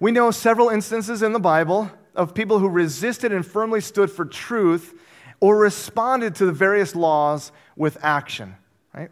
We 0.00 0.10
know 0.10 0.30
several 0.30 0.70
instances 0.70 1.22
in 1.22 1.34
the 1.34 1.38
Bible 1.38 1.90
of 2.14 2.32
people 2.32 2.60
who 2.60 2.68
resisted 2.70 3.30
and 3.30 3.44
firmly 3.44 3.82
stood 3.82 4.10
for 4.10 4.24
truth 4.24 4.98
or 5.40 5.58
responded 5.58 6.34
to 6.36 6.46
the 6.46 6.52
various 6.52 6.96
laws 6.96 7.52
with 7.76 7.98
action. 8.00 8.56
Right? 8.94 9.10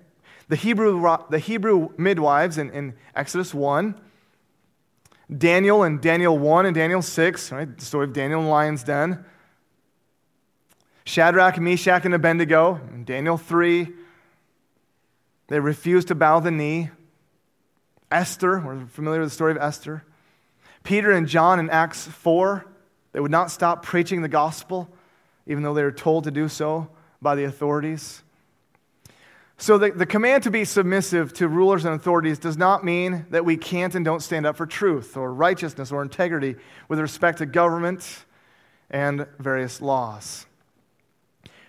The 0.49 0.56
Hebrew, 0.56 1.18
the 1.28 1.38
Hebrew 1.38 1.90
midwives 1.99 2.56
in, 2.56 2.71
in 2.71 2.94
Exodus 3.14 3.52
1, 3.52 4.00
Daniel 5.37 5.85
in 5.85 6.00
Daniel 6.00 6.37
1 6.37 6.66
and 6.66 6.75
Daniel 6.75 7.02
6, 7.02 7.52
right? 7.52 7.78
the 7.78 7.85
story 7.85 8.04
of 8.04 8.12
Daniel 8.12 8.43
the 8.43 8.49
lion's 8.49 8.83
den. 8.83 9.25
Shadrach, 11.04 11.59
Meshach, 11.59 12.04
and 12.04 12.14
Abednego 12.14 12.81
in 12.93 13.04
Daniel 13.04 13.37
3, 13.37 13.88
they 15.49 15.61
refused 15.61 16.09
to 16.09 16.14
bow 16.14 16.40
the 16.40 16.50
knee. 16.50 16.90
Esther, 18.11 18.61
we're 18.61 18.87
familiar 18.87 19.21
with 19.21 19.31
the 19.31 19.35
story 19.35 19.52
of 19.52 19.59
Esther. 19.59 20.04
Peter 20.83 21.11
and 21.11 21.26
John 21.26 21.59
in 21.59 21.71
Acts 21.71 22.07
4, 22.07 22.66
they 23.12 23.21
would 23.21 23.31
not 23.31 23.50
stop 23.50 23.85
preaching 23.85 24.23
the 24.23 24.28
gospel, 24.28 24.88
even 25.47 25.62
though 25.62 25.75
they 25.75 25.83
were 25.83 25.93
told 25.93 26.25
to 26.25 26.31
do 26.31 26.49
so 26.49 26.88
by 27.23 27.35
the 27.35 27.45
authorities. 27.45 28.24
So, 29.56 29.78
the, 29.78 29.92
the 29.92 30.06
command 30.06 30.42
to 30.42 30.50
be 30.50 30.64
submissive 30.64 31.32
to 31.34 31.49
rulers 31.49 31.84
and 31.84 31.94
authorities 31.94 32.38
does 32.38 32.56
not 32.56 32.84
mean 32.84 33.26
that 33.30 33.44
we 33.44 33.56
can't 33.56 33.94
and 33.94 34.04
don't 34.04 34.20
stand 34.20 34.46
up 34.46 34.56
for 34.56 34.66
truth 34.66 35.16
or 35.16 35.32
righteousness 35.32 35.92
or 35.92 36.02
integrity 36.02 36.56
with 36.88 36.99
respect 36.99 37.38
to 37.38 37.46
government 37.46 38.25
and 38.90 39.26
various 39.38 39.80
laws. 39.80 40.46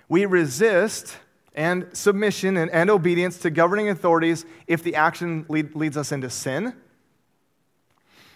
We 0.09 0.25
resist 0.25 1.17
and 1.55 1.87
submission 1.93 2.57
and, 2.57 2.69
and 2.71 2.89
obedience 2.89 3.37
to 3.39 3.49
governing 3.49 3.89
authorities 3.89 4.45
if 4.67 4.83
the 4.83 4.95
action 4.95 5.45
lead, 5.47 5.75
leads 5.75 5.95
us 5.95 6.11
into 6.11 6.29
sin, 6.29 6.73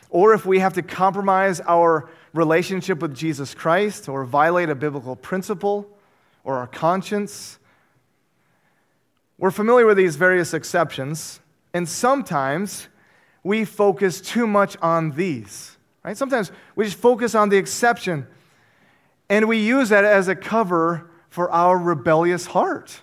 or 0.09 0.33
if 0.33 0.45
we 0.45 0.59
have 0.59 0.73
to 0.73 0.81
compromise 0.81 1.59
our 1.61 2.09
relationship 2.33 3.01
with 3.01 3.15
Jesus 3.15 3.53
Christ, 3.53 4.07
or 4.07 4.23
violate 4.23 4.69
a 4.69 4.75
biblical 4.75 5.15
principle, 5.15 5.87
or 6.43 6.57
our 6.57 6.67
conscience. 6.67 7.58
We're 9.39 9.51
familiar 9.51 9.87
with 9.87 9.97
these 9.97 10.15
various 10.15 10.53
exceptions, 10.53 11.39
and 11.73 11.89
sometimes 11.89 12.87
we 13.43 13.65
focus 13.65 14.21
too 14.21 14.45
much 14.45 14.77
on 14.81 15.11
these. 15.11 15.77
Right? 16.03 16.15
Sometimes 16.15 16.51
we 16.75 16.85
just 16.85 16.97
focus 16.97 17.33
on 17.33 17.49
the 17.49 17.57
exception, 17.57 18.27
and 19.29 19.47
we 19.47 19.57
use 19.57 19.89
that 19.89 20.05
as 20.05 20.27
a 20.27 20.35
cover 20.35 21.09
for 21.29 21.49
our 21.49 21.77
rebellious 21.77 22.45
heart. 22.45 23.01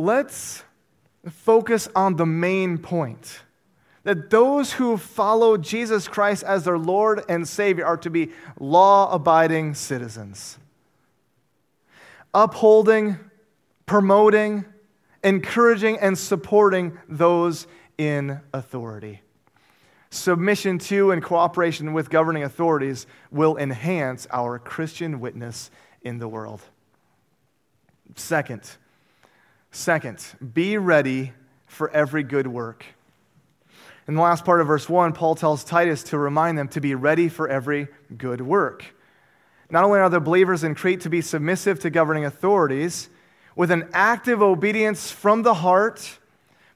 let's 0.00 0.64
focus 1.28 1.88
on 1.94 2.16
the 2.16 2.26
main 2.26 2.78
point 2.78 3.40
that 4.02 4.30
those 4.30 4.72
who 4.72 4.96
follow 4.96 5.58
Jesus 5.58 6.08
Christ 6.08 6.42
as 6.42 6.64
their 6.64 6.78
Lord 6.78 7.22
and 7.28 7.46
Savior 7.46 7.84
are 7.84 7.98
to 7.98 8.08
be 8.08 8.30
law 8.58 9.12
abiding 9.12 9.74
citizens, 9.74 10.58
upholding, 12.34 13.18
promoting, 13.86 14.64
encouraging, 15.22 15.98
and 15.98 16.16
supporting 16.16 16.98
those 17.08 17.66
in 17.98 18.40
authority. 18.52 19.20
Submission 20.10 20.78
to 20.78 21.12
and 21.12 21.22
cooperation 21.22 21.92
with 21.92 22.10
governing 22.10 22.42
authorities 22.42 23.06
will 23.30 23.56
enhance 23.56 24.26
our 24.32 24.58
Christian 24.58 25.20
witness 25.20 25.70
in 26.02 26.18
the 26.18 26.26
world. 26.26 26.62
Second, 28.16 28.76
Second, 29.72 30.24
be 30.52 30.76
ready 30.78 31.32
for 31.66 31.90
every 31.90 32.24
good 32.24 32.46
work. 32.46 32.84
In 34.08 34.14
the 34.14 34.20
last 34.20 34.44
part 34.44 34.60
of 34.60 34.66
verse 34.66 34.88
1, 34.88 35.12
Paul 35.12 35.36
tells 35.36 35.62
Titus 35.62 36.02
to 36.04 36.18
remind 36.18 36.58
them 36.58 36.66
to 36.68 36.80
be 36.80 36.96
ready 36.96 37.28
for 37.28 37.48
every 37.48 37.86
good 38.16 38.40
work. 38.40 38.84
Not 39.70 39.84
only 39.84 40.00
are 40.00 40.10
the 40.10 40.20
believers 40.20 40.64
in 40.64 40.74
Crete 40.74 41.00
to 41.02 41.10
be 41.10 41.20
submissive 41.20 41.78
to 41.80 41.90
governing 41.90 42.24
authorities 42.24 43.08
with 43.54 43.70
an 43.70 43.88
active 43.92 44.42
obedience 44.42 45.10
from 45.10 45.42
the 45.42 45.54
heart, 45.54 46.18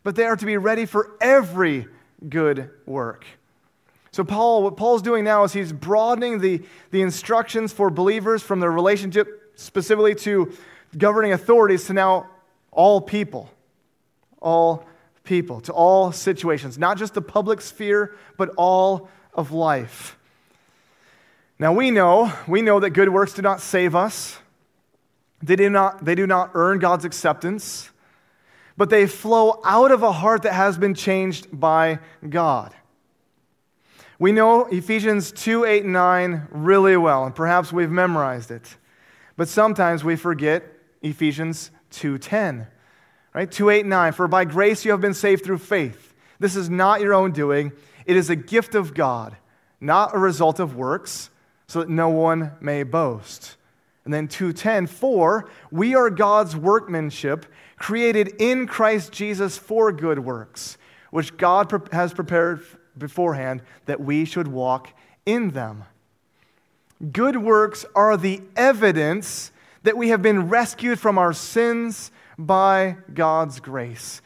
but 0.02 0.16
they 0.16 0.24
are 0.24 0.36
to 0.36 0.46
be 0.46 0.56
ready 0.56 0.86
for 0.86 1.16
every 1.20 1.86
good 2.28 2.70
work. 2.86 3.24
So, 4.12 4.22
Paul, 4.22 4.62
what 4.62 4.76
Paul's 4.76 5.02
doing 5.02 5.24
now 5.24 5.42
is 5.42 5.52
he's 5.52 5.72
broadening 5.72 6.38
the, 6.38 6.62
the 6.92 7.02
instructions 7.02 7.72
for 7.72 7.90
believers 7.90 8.42
from 8.42 8.60
their 8.60 8.70
relationship 8.70 9.52
specifically 9.56 10.14
to 10.14 10.52
governing 10.96 11.32
authorities 11.32 11.86
to 11.86 11.94
now 11.94 12.28
all 12.70 13.00
people. 13.00 13.50
All 14.40 14.86
people, 15.24 15.60
to 15.62 15.72
all 15.72 16.12
situations, 16.12 16.78
not 16.78 16.98
just 16.98 17.14
the 17.14 17.22
public 17.22 17.60
sphere, 17.60 18.14
but 18.36 18.50
all 18.56 19.08
of 19.32 19.50
life. 19.50 20.16
Now 21.58 21.72
we 21.72 21.90
know, 21.90 22.32
we 22.48 22.62
know 22.62 22.80
that 22.80 22.90
good 22.90 23.08
works 23.08 23.32
do 23.32 23.42
not 23.42 23.60
save 23.60 23.94
us. 23.94 24.38
They 25.42 25.56
do 25.56 25.70
not, 25.70 26.04
they 26.04 26.14
do 26.14 26.26
not 26.26 26.50
earn 26.54 26.78
God's 26.78 27.04
acceptance, 27.04 27.90
but 28.76 28.90
they 28.90 29.06
flow 29.06 29.60
out 29.64 29.92
of 29.92 30.02
a 30.02 30.10
heart 30.10 30.42
that 30.42 30.54
has 30.54 30.78
been 30.78 30.94
changed 30.94 31.48
by 31.52 32.00
God. 32.28 32.74
We 34.18 34.32
know 34.32 34.64
Ephesians 34.66 35.32
2 35.32 35.64
8 35.64 35.84
and 35.84 35.92
9 35.92 36.48
really 36.50 36.96
well, 36.96 37.24
and 37.24 37.34
perhaps 37.34 37.72
we've 37.72 37.90
memorized 37.90 38.50
it. 38.50 38.76
But 39.36 39.48
sometimes 39.48 40.04
we 40.04 40.16
forget 40.16 40.64
Ephesians 41.02 41.70
2:10. 41.90 42.66
Right? 43.32 43.50
2 43.50 43.68
8 43.70 43.86
9. 43.86 44.12
For 44.12 44.28
by 44.28 44.44
grace 44.44 44.84
you 44.84 44.92
have 44.92 45.00
been 45.00 45.14
saved 45.14 45.44
through 45.44 45.58
faith. 45.58 46.14
This 46.38 46.56
is 46.56 46.70
not 46.70 47.00
your 47.00 47.14
own 47.14 47.32
doing, 47.32 47.72
it 48.06 48.16
is 48.16 48.30
a 48.30 48.36
gift 48.36 48.74
of 48.74 48.94
God, 48.94 49.36
not 49.80 50.14
a 50.14 50.18
result 50.18 50.60
of 50.60 50.76
works, 50.76 51.30
so 51.74 51.80
that 51.80 51.88
no 51.88 52.08
one 52.08 52.52
may 52.60 52.84
boast. 52.84 53.56
And 54.04 54.14
then 54.14 54.28
2:10, 54.28 54.86
for 54.86 55.50
we 55.72 55.92
are 55.96 56.08
God's 56.08 56.54
workmanship, 56.56 57.46
created 57.78 58.28
in 58.38 58.68
Christ 58.68 59.10
Jesus 59.10 59.58
for 59.58 59.90
good 59.90 60.20
works, 60.20 60.78
which 61.10 61.36
God 61.36 61.88
has 61.90 62.14
prepared 62.14 62.62
beforehand 62.96 63.60
that 63.86 64.00
we 64.00 64.24
should 64.24 64.46
walk 64.46 64.90
in 65.26 65.50
them. 65.50 65.82
Good 67.10 67.38
works 67.38 67.84
are 67.96 68.16
the 68.16 68.40
evidence 68.54 69.50
that 69.82 69.96
we 69.96 70.10
have 70.10 70.22
been 70.22 70.48
rescued 70.48 71.00
from 71.00 71.18
our 71.18 71.32
sins 71.32 72.12
by 72.38 72.98
God's 73.12 73.58
grace. 73.58 74.22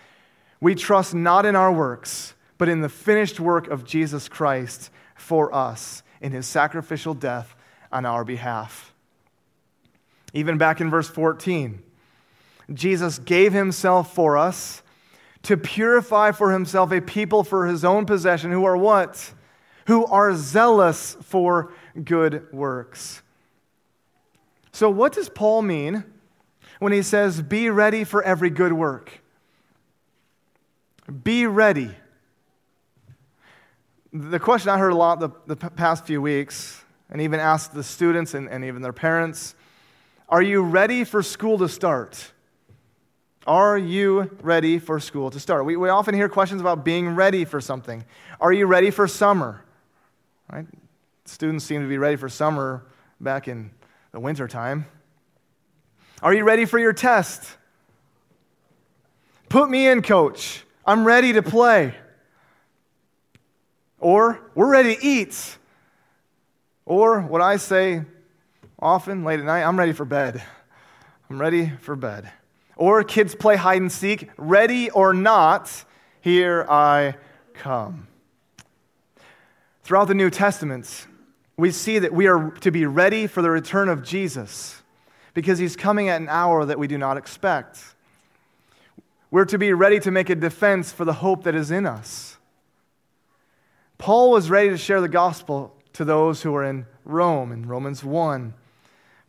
We 0.61 0.75
trust 0.75 1.15
not 1.15 1.47
in 1.47 1.57
our 1.57 1.73
works, 1.73 2.35
but 2.59 2.69
in 2.69 2.83
the 2.83 2.91
finished 2.91 3.41
work 3.41 3.69
of 3.69 3.87
Jesus 3.87 4.29
Christ 4.29 4.91
for 5.17 5.55
us 5.55 6.03
in 6.21 6.33
his 6.33 6.47
sacrificial 6.47 7.15
death 7.15 7.55
on 7.93 8.05
our 8.05 8.25
behalf. 8.25 8.93
Even 10.33 10.59
back 10.59 10.81
in 10.81 10.91
verse 10.91 11.09
14, 11.09 11.83
Jesus 12.73 13.19
gave 13.19 13.53
himself 13.53 14.15
for 14.15 14.37
us 14.37 14.83
to 15.43 15.57
purify 15.57 16.33
for 16.33 16.53
himself 16.53 16.93
a 16.93 17.01
people 17.01 17.45
for 17.45 17.67
his 17.67 17.85
own 17.85 18.05
possession 18.05 18.51
who 18.51 18.65
are 18.65 18.77
what? 18.77 19.33
Who 19.87 20.05
are 20.07 20.35
zealous 20.35 21.17
for 21.23 21.73
good 22.05 22.53
works. 22.53 23.23
So, 24.73 24.91
what 24.91 25.13
does 25.13 25.29
Paul 25.29 25.63
mean 25.63 26.05
when 26.79 26.93
he 26.93 27.03
says, 27.03 27.41
Be 27.41 27.71
ready 27.71 28.05
for 28.05 28.23
every 28.23 28.51
good 28.51 28.73
work? 28.73 29.21
Be 31.25 31.47
ready. 31.47 31.95
The 34.13 34.39
question 34.39 34.71
I 34.71 34.79
heard 34.79 34.93
a 34.93 34.97
lot 34.97 35.21
the, 35.21 35.31
the 35.47 35.57
past 35.57 36.07
few 36.07 36.23
weeks, 36.23 36.83
and 37.11 37.21
even 37.21 37.41
asked 37.41 37.75
the 37.75 37.83
students 37.83 38.35
and, 38.35 38.49
and 38.49 38.65
even 38.65 38.81
their 38.81 38.93
parents, 38.93 39.55
Are 40.29 40.43
you 40.43 40.63
ready 40.63 41.05
for 41.05 41.23
school 41.23 41.59
to 41.59 41.69
start? 41.69 42.33
Are 43.47 43.79
you 43.79 44.31
ready 44.43 44.79
for 44.79 45.01
school 45.01 45.31
to 45.31 45.41
start? 45.41 45.65
We, 45.65 45.77
we 45.77 45.89
often 45.89 46.15
hear 46.15 46.29
questions 46.29 46.61
about 46.61 46.85
being 46.85 47.15
ready 47.15 47.45
for 47.45 47.61
something. 47.61 48.05
Are 48.41 48.53
you 48.53 48.67
ready 48.67 48.91
for 48.91 49.09
summer? 49.09 49.65
Right? 50.53 50.67
Students 51.25 51.65
seem 51.65 51.83
to 51.83 51.89
be 51.89 51.99
ready 51.99 52.17
for 52.17 52.29
summer 52.29 52.85
back 53.21 53.49
in 53.49 53.71
the 54.13 54.21
wintertime. 54.21 54.87
Are 56.23 56.35
you 56.35 56.45
ready 56.45 56.65
for 56.65 56.79
your 56.79 56.93
test? 56.93 57.57
Put 59.49 59.71
me 59.71 59.89
in, 59.89 60.03
coach. 60.03 60.65
I'm 60.85 61.07
ready 61.07 61.33
to 61.35 61.43
play. 61.43 61.95
Or, 64.01 64.41
we're 64.55 64.71
ready 64.71 64.97
to 64.97 65.05
eat. 65.05 65.59
Or, 66.85 67.21
what 67.21 67.43
I 67.43 67.57
say 67.57 68.03
often 68.79 69.25
late 69.25 69.41
at 69.41 69.47
night, 69.47 69.65
I'm 69.65 69.79
ready 69.79 69.93
for 69.93 70.05
bed. 70.05 70.43
I'm 71.29 71.41
ready 71.41 71.73
for 71.81 71.97
bed. 71.97 72.31
Or 72.77 73.03
kids 73.03 73.35
play 73.35 73.57
hide 73.57 73.81
and 73.81 73.91
seek, 73.91 74.31
ready 74.37 74.89
or 74.91 75.13
not, 75.13 75.85
here 76.21 76.65
I 76.69 77.17
come. 77.55 78.07
Throughout 79.83 80.07
the 80.07 80.15
New 80.15 80.31
Testament, 80.31 81.07
we 81.57 81.73
see 81.73 81.99
that 81.99 82.13
we 82.13 82.29
are 82.29 82.51
to 82.61 82.71
be 82.71 82.87
ready 82.87 83.27
for 83.27 83.43
the 83.43 83.51
return 83.51 83.89
of 83.89 84.05
Jesus 84.05 84.83
because 85.35 85.59
he's 85.59 85.77
coming 85.77 86.09
at 86.09 86.21
an 86.21 86.29
hour 86.29 86.65
that 86.65 86.79
we 86.79 86.87
do 86.87 86.99
not 86.99 87.17
expect. 87.17 87.83
We're 89.31 89.45
to 89.47 89.59
be 89.59 89.73
ready 89.73 90.01
to 90.01 90.11
make 90.11 90.31
a 90.31 90.35
defense 90.35 90.93
for 90.93 91.05
the 91.05 91.15
hope 91.15 91.45
that 91.45 91.55
is 91.55 91.71
in 91.71 91.85
us. 91.85 92.38
Paul 93.99 94.31
was 94.31 94.49
ready 94.49 94.71
to 94.71 94.79
share 94.79 95.01
the 95.01 95.09
gospel 95.09 95.75
to 95.95 96.05
those 96.05 96.43
who 96.43 96.53
were 96.53 96.65
in 96.65 96.87
Rome 97.05 97.53
in 97.53 97.67
Romans 97.67 98.05
1. 98.05 98.55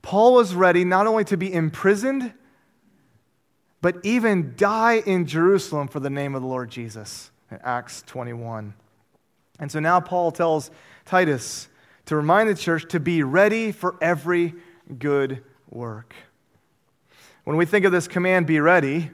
Paul 0.01 0.35
was 0.35 0.53
ready 0.53 0.85
not 0.85 1.07
only 1.07 1.23
to 1.25 1.37
be 1.37 1.51
imprisoned, 1.51 2.33
but 3.81 3.97
even 4.03 4.53
die 4.55 5.01
in 5.05 5.25
Jerusalem 5.25 5.87
for 5.87 5.99
the 5.99 6.09
name 6.09 6.35
of 6.35 6.41
the 6.41 6.47
Lord 6.47 6.69
Jesus 6.69 7.31
in 7.49 7.59
Acts 7.63 8.03
21. 8.05 8.73
And 9.59 9.71
so 9.71 9.79
now 9.79 9.99
Paul 9.99 10.31
tells 10.31 10.69
Titus 11.05 11.67
to 12.05 12.15
remind 12.15 12.49
the 12.49 12.55
church 12.55 12.87
to 12.89 12.99
be 12.99 13.23
ready 13.23 13.71
for 13.71 13.95
every 14.01 14.53
good 14.97 15.43
work. 15.69 16.15
When 17.43 17.57
we 17.57 17.65
think 17.65 17.85
of 17.85 17.91
this 17.91 18.07
command, 18.07 18.47
be 18.47 18.59
ready, 18.59 19.11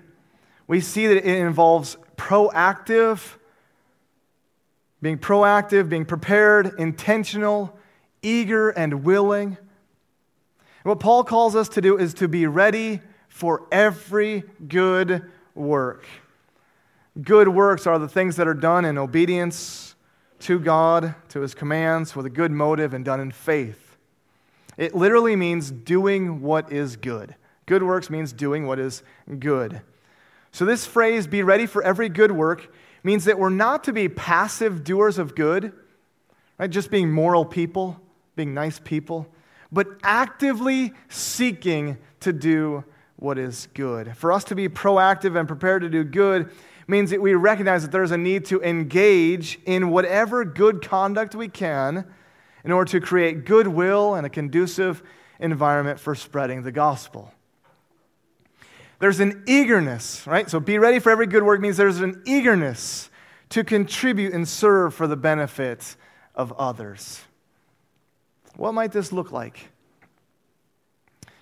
we 0.68 0.82
see 0.82 1.08
that 1.08 1.18
it 1.18 1.26
involves 1.26 1.98
proactive, 2.18 3.38
being 5.01 5.17
proactive, 5.17 5.89
being 5.89 6.05
prepared, 6.05 6.73
intentional, 6.79 7.77
eager, 8.21 8.69
and 8.69 9.03
willing. 9.03 9.58
What 10.84 10.99
Paul 10.99 11.23
calls 11.23 11.55
us 11.55 11.69
to 11.69 11.81
do 11.81 11.97
is 11.97 12.13
to 12.15 12.27
be 12.27 12.47
ready 12.47 13.01
for 13.27 13.67
every 13.71 14.43
good 14.67 15.23
work. 15.53 16.05
Good 17.21 17.47
works 17.47 17.88
are 17.88 17.97
the 17.97 18.08
things 18.08 18.36
that 18.36 18.47
are 18.47 18.53
done 18.53 18.86
in 18.86 18.97
obedience 18.97 19.95
to 20.39 20.60
God, 20.60 21.15
to 21.29 21.41
his 21.41 21.55
commands, 21.55 22.15
with 22.15 22.25
a 22.25 22.29
good 22.29 22.51
motive 22.51 22.93
and 22.93 23.03
done 23.03 23.19
in 23.19 23.31
faith. 23.31 23.97
It 24.77 24.93
literally 24.93 25.36
means 25.36 25.71
doing 25.71 26.41
what 26.41 26.71
is 26.71 26.97
good. 26.97 27.36
Good 27.65 27.84
works 27.84 28.10
means 28.10 28.34
doing 28.34 28.67
what 28.67 28.79
is 28.79 29.01
good. 29.39 29.81
So, 30.51 30.65
this 30.65 30.86
phrase, 30.86 31.25
be 31.27 31.41
ready 31.41 31.65
for 31.65 31.81
every 31.84 32.10
good 32.10 32.31
work, 32.31 32.71
means 33.06 33.26
that 33.26 33.38
we're 33.38 33.50
not 33.50 33.84
to 33.84 33.94
be 33.94 34.10
passive 34.10 34.84
doers 34.84 35.20
of 35.20 35.36
good, 35.36 35.72
right? 36.58 36.72
Just 36.72 36.89
being 36.89 37.12
moral 37.12 37.46
people, 37.46 38.02
being 38.36 38.56
nice 38.56 38.80
people, 38.80 39.28
but 39.72 39.88
actively 40.02 40.91
seeking 41.08 42.00
to 42.22 42.34
do 42.34 42.84
what 43.18 43.38
is 43.38 43.68
good. 43.76 44.18
For 44.18 44.32
us 44.32 44.44
to 44.46 44.56
be 44.56 44.68
proactive 44.68 45.38
and 45.38 45.48
prepared 45.48 45.84
to 45.84 45.89
do 45.89 46.04
good 46.04 46.50
means 46.88 47.12
that 47.12 47.22
we 47.22 47.36
recognize 47.36 47.84
that 47.84 47.91
there's 47.91 48.10
a 48.10 48.18
need 48.18 48.44
to 48.46 48.60
engage 48.63 49.60
in 49.68 49.89
whatever 49.91 50.44
good 50.44 50.82
conduct 50.82 51.36
we 51.36 51.48
can 51.48 52.06
in 52.63 52.72
order 52.72 52.89
to 52.89 53.00
create 53.00 53.46
goodwill 53.46 54.15
and 54.15 54.26
a 54.26 54.30
conducive 54.30 55.04
environment 55.39 56.00
for 56.00 56.15
spreading 56.15 56.63
the 56.63 56.72
gospel. 56.72 57.32
There's 58.99 59.19
an 59.19 59.43
eagerness, 59.47 60.25
right? 60.25 60.49
So 60.49 60.60
be 60.60 60.77
ready 60.77 60.99
for 60.99 61.10
every 61.10 61.27
good 61.27 61.43
work 61.43 61.60
means 61.60 61.77
there's 61.77 61.99
an 61.99 62.21
eagerness 62.25 63.10
to 63.49 63.63
contribute 63.63 64.34
and 64.34 64.47
serve 64.47 64.93
for 64.93 65.08
the 65.08 65.17
benefit 65.17 65.95
of 66.34 66.51
others. 66.53 67.21
What 68.55 68.73
might 68.73 68.91
this 68.91 69.12
look 69.12 69.31
like? 69.31 69.69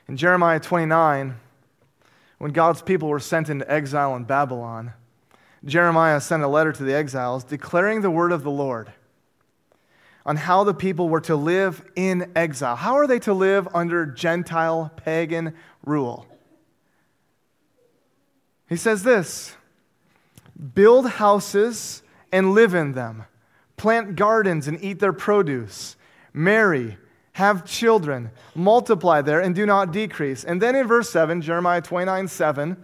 In 0.07 0.17
Jeremiah 0.17 0.59
29, 0.59 1.35
when 2.39 2.51
God's 2.51 2.81
people 2.81 3.07
were 3.07 3.19
sent 3.19 3.49
into 3.49 3.69
exile 3.71 4.15
in 4.15 4.23
Babylon, 4.23 4.93
Jeremiah 5.63 6.19
sent 6.19 6.43
a 6.43 6.47
letter 6.47 6.71
to 6.73 6.83
the 6.83 6.93
exiles 6.93 7.43
declaring 7.43 8.01
the 8.01 8.11
word 8.11 8.31
of 8.31 8.43
the 8.43 8.51
Lord 8.51 8.91
on 10.25 10.35
how 10.37 10.63
the 10.63 10.73
people 10.73 11.07
were 11.09 11.21
to 11.21 11.35
live 11.35 11.83
in 11.95 12.31
exile. 12.35 12.75
How 12.75 12.95
are 12.95 13.07
they 13.07 13.19
to 13.19 13.33
live 13.33 13.67
under 13.73 14.05
Gentile 14.05 14.91
pagan 14.95 15.53
rule? 15.85 16.27
He 18.73 18.77
says 18.77 19.03
this 19.03 19.55
build 20.73 21.07
houses 21.07 22.01
and 22.31 22.55
live 22.55 22.73
in 22.73 22.93
them, 22.93 23.25
plant 23.77 24.15
gardens 24.15 24.67
and 24.67 24.83
eat 24.83 24.97
their 24.97 25.13
produce, 25.13 25.95
marry 26.33 26.97
have 27.33 27.65
children, 27.65 28.31
multiply 28.55 29.21
there, 29.21 29.39
and 29.39 29.53
do 29.53 29.67
not 29.67 29.91
decrease. 29.91 30.43
And 30.43 30.59
then 30.59 30.75
in 30.75 30.87
verse 30.87 31.11
7, 31.11 31.43
Jeremiah 31.43 31.81
29 31.81 32.27
7, 32.27 32.83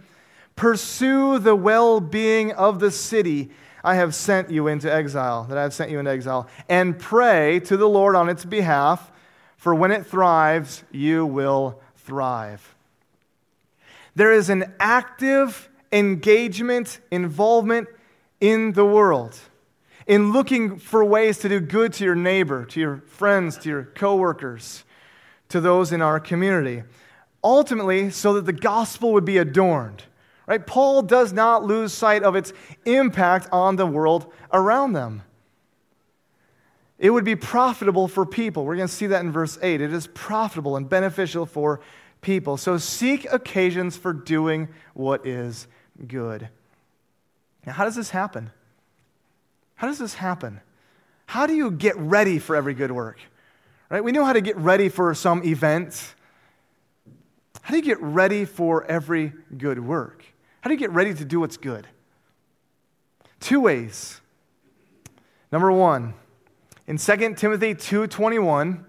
pursue 0.54 1.40
the 1.40 1.56
well 1.56 1.98
being 1.98 2.52
of 2.52 2.78
the 2.78 2.92
city 2.92 3.50
I 3.82 3.96
have 3.96 4.14
sent 4.14 4.48
you 4.48 4.68
into 4.68 4.92
exile, 4.92 5.42
that 5.48 5.58
I 5.58 5.62
have 5.62 5.74
sent 5.74 5.90
you 5.90 5.98
into 5.98 6.12
exile, 6.12 6.46
and 6.68 6.96
pray 6.96 7.58
to 7.64 7.76
the 7.76 7.88
Lord 7.88 8.14
on 8.14 8.28
its 8.28 8.44
behalf, 8.44 9.10
for 9.56 9.74
when 9.74 9.90
it 9.90 10.06
thrives, 10.06 10.84
you 10.92 11.26
will 11.26 11.80
thrive. 11.96 12.76
There 14.14 14.32
is 14.32 14.50
an 14.50 14.72
active 14.78 15.69
engagement, 15.92 17.00
involvement 17.10 17.88
in 18.40 18.72
the 18.72 18.84
world 18.84 19.38
in 20.10 20.32
looking 20.32 20.76
for 20.76 21.04
ways 21.04 21.38
to 21.38 21.48
do 21.48 21.60
good 21.60 21.92
to 21.92 22.04
your 22.04 22.16
neighbor, 22.16 22.64
to 22.64 22.80
your 22.80 22.96
friends, 23.06 23.56
to 23.58 23.68
your 23.68 23.84
coworkers, 23.84 24.82
to 25.48 25.60
those 25.60 25.92
in 25.92 26.02
our 26.02 26.18
community. 26.18 26.82
Ultimately, 27.44 28.10
so 28.10 28.32
that 28.34 28.44
the 28.44 28.52
gospel 28.52 29.12
would 29.12 29.24
be 29.24 29.38
adorned. 29.38 30.02
Right? 30.48 30.66
Paul 30.66 31.02
does 31.02 31.32
not 31.32 31.62
lose 31.62 31.92
sight 31.92 32.24
of 32.24 32.34
its 32.34 32.52
impact 32.84 33.46
on 33.52 33.76
the 33.76 33.86
world 33.86 34.32
around 34.52 34.94
them. 34.94 35.22
It 36.98 37.10
would 37.10 37.24
be 37.24 37.36
profitable 37.36 38.08
for 38.08 38.26
people. 38.26 38.64
We're 38.64 38.74
going 38.74 38.88
to 38.88 38.92
see 38.92 39.06
that 39.06 39.22
in 39.22 39.30
verse 39.30 39.58
8. 39.62 39.80
It 39.80 39.92
is 39.92 40.08
profitable 40.08 40.76
and 40.76 40.88
beneficial 40.88 41.46
for 41.46 41.80
people. 42.20 42.56
So 42.56 42.78
seek 42.78 43.32
occasions 43.32 43.96
for 43.96 44.12
doing 44.12 44.68
what 44.92 45.24
is 45.24 45.68
good. 46.06 46.48
Now, 47.66 47.72
how 47.72 47.84
does 47.84 47.96
this 47.96 48.10
happen? 48.10 48.50
How 49.74 49.86
does 49.86 49.98
this 49.98 50.14
happen? 50.14 50.60
How 51.26 51.46
do 51.46 51.54
you 51.54 51.70
get 51.70 51.96
ready 51.96 52.38
for 52.38 52.56
every 52.56 52.74
good 52.74 52.92
work? 52.92 53.18
Right? 53.88 54.02
We 54.02 54.12
know 54.12 54.24
how 54.24 54.32
to 54.32 54.40
get 54.40 54.56
ready 54.56 54.88
for 54.88 55.14
some 55.14 55.42
event. 55.44 56.14
How 57.62 57.70
do 57.70 57.76
you 57.76 57.82
get 57.82 58.00
ready 58.00 58.44
for 58.44 58.84
every 58.84 59.32
good 59.56 59.78
work? 59.84 60.24
How 60.60 60.68
do 60.68 60.74
you 60.74 60.78
get 60.78 60.90
ready 60.90 61.14
to 61.14 61.24
do 61.24 61.40
what's 61.40 61.56
good? 61.56 61.86
Two 63.40 63.60
ways. 63.60 64.20
Number 65.50 65.72
1, 65.72 66.14
in 66.86 66.98
2 66.98 67.34
Timothy 67.36 67.74
2:21, 67.74 68.84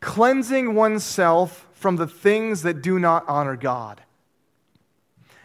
cleansing 0.00 0.74
oneself 0.74 1.66
from 1.72 1.96
the 1.96 2.06
things 2.06 2.62
that 2.62 2.82
do 2.82 2.98
not 2.98 3.24
honor 3.26 3.56
God 3.56 4.02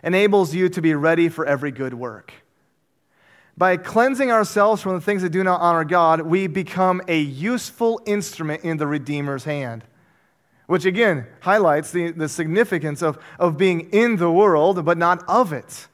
enables 0.03 0.53
you 0.53 0.69
to 0.69 0.81
be 0.81 0.93
ready 0.93 1.29
for 1.29 1.45
every 1.45 1.71
good 1.71 1.93
work. 1.93 2.33
By 3.57 3.75
cleansing 3.75 4.31
ourselves 4.31 4.81
from 4.81 4.93
the 4.93 5.01
things 5.01 5.21
that 5.21 5.31
do 5.31 5.43
not 5.43 5.59
honor 5.59 5.83
God, 5.83 6.21
we 6.21 6.47
become 6.47 7.01
a 7.07 7.19
useful 7.19 8.01
instrument 8.05 8.63
in 8.63 8.77
the 8.77 8.87
Redeemer's 8.87 9.43
hand. 9.43 9.83
Which 10.67 10.85
again 10.85 11.25
highlights 11.41 11.91
the, 11.91 12.11
the 12.11 12.29
significance 12.29 13.01
of, 13.01 13.17
of 13.37 13.57
being 13.57 13.89
in 13.91 14.17
the 14.17 14.31
world, 14.31 14.85
but 14.85 14.97
not 14.97 15.23
of 15.27 15.51
it. 15.51 15.87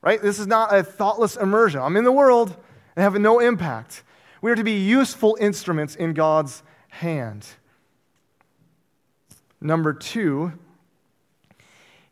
Right? 0.00 0.20
This 0.20 0.40
is 0.40 0.46
not 0.46 0.74
a 0.74 0.82
thoughtless 0.82 1.36
immersion. 1.36 1.80
I'm 1.80 1.96
in 1.96 2.04
the 2.04 2.10
world 2.10 2.56
and 2.96 3.02
have 3.02 3.14
no 3.20 3.38
impact. 3.38 4.02
We 4.40 4.50
are 4.50 4.56
to 4.56 4.64
be 4.64 4.72
useful 4.72 5.36
instruments 5.38 5.94
in 5.94 6.14
God's 6.14 6.64
hand. 6.88 7.46
Number 9.60 9.92
two, 9.92 10.54